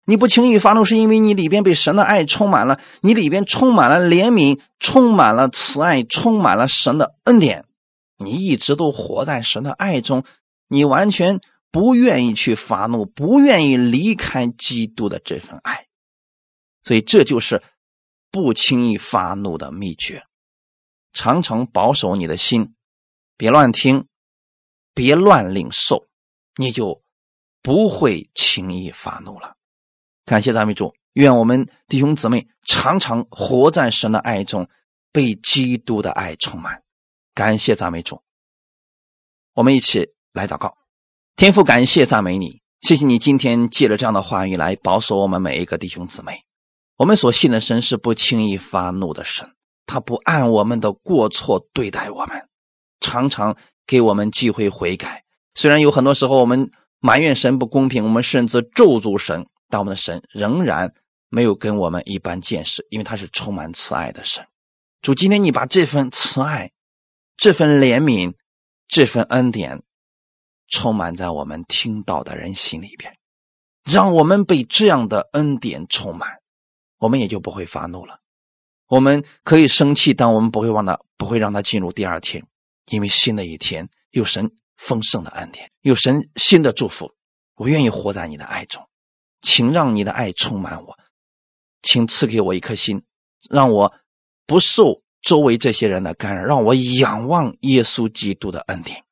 [0.04, 7.64] 你不轻易发怒，是因为你里边被神的爱充满了，你里边充满了怜悯，充满了慈爱，充满了神的恩典。
[8.16, 10.22] 你一直都活在神的爱中，
[10.68, 11.40] 你完全
[11.72, 15.86] 不愿意去发怒，不愿意离开基督的这份爱，
[16.84, 17.62] 所以这就是
[18.30, 20.24] 不轻易发怒的秘诀。
[21.12, 22.74] 常常保守你的心，
[23.36, 24.06] 别乱听，
[24.94, 26.06] 别乱领受，
[26.56, 27.02] 你就
[27.62, 29.56] 不会轻易发怒了。
[30.24, 34.68] 感谢赞美主，愿我们弟兄姊妹常常活在神的爱中，
[35.10, 36.84] 被基督的爱充满。
[37.34, 38.22] 感谢赞美主，
[39.54, 40.78] 我们一起来祷告。
[41.34, 46.44] 天父，感谢赞美你，谢谢你今天借着这样的话语来保守我们每一个弟兄姊妹。
[47.00, 49.54] 我们所信的神是不轻易发怒的神，
[49.86, 52.46] 他不按我们的过错对待我们，
[53.00, 55.24] 常常给我们机会悔改。
[55.54, 59.46] 虽然有很多时候我们埋怨神不公平，我们甚至咒诅神。
[59.70, 60.92] 但我们的神仍然
[61.30, 64.46] 没有跟我们一般见识，因为他是充满慈爱的神。
[65.00, 66.70] 主，今天你把这份慈爱、
[67.38, 68.34] 这份怜悯、
[68.88, 69.82] 这份恩典
[70.68, 73.16] 充满在我们听到的人心里边，
[73.84, 76.39] 让我们被这样的恩典充满，
[77.00, 78.20] 我们也就不会发怒了。
[78.86, 82.46] 我们可以生气，但我们不会让他不会让他进入第二天，
[82.92, 87.12] 因为新的一天有神丰盛的恩典，有神新的祝福。
[87.56, 88.86] 我愿意活在你的爱中。
[89.42, 90.98] 请让你的爱充满我，
[91.82, 93.02] 请赐给我一颗心，
[93.48, 93.94] 让我
[94.46, 99.02] 不受周围这些人的干扰，让我仰望耶稣基督的恩典。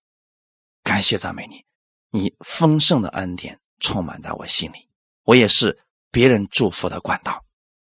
[0.83, 1.65] 感谢赞美你，
[2.11, 4.89] 你丰盛的恩典充满在我心里，
[5.25, 5.79] 我也是
[6.11, 7.43] 别人祝福的管道。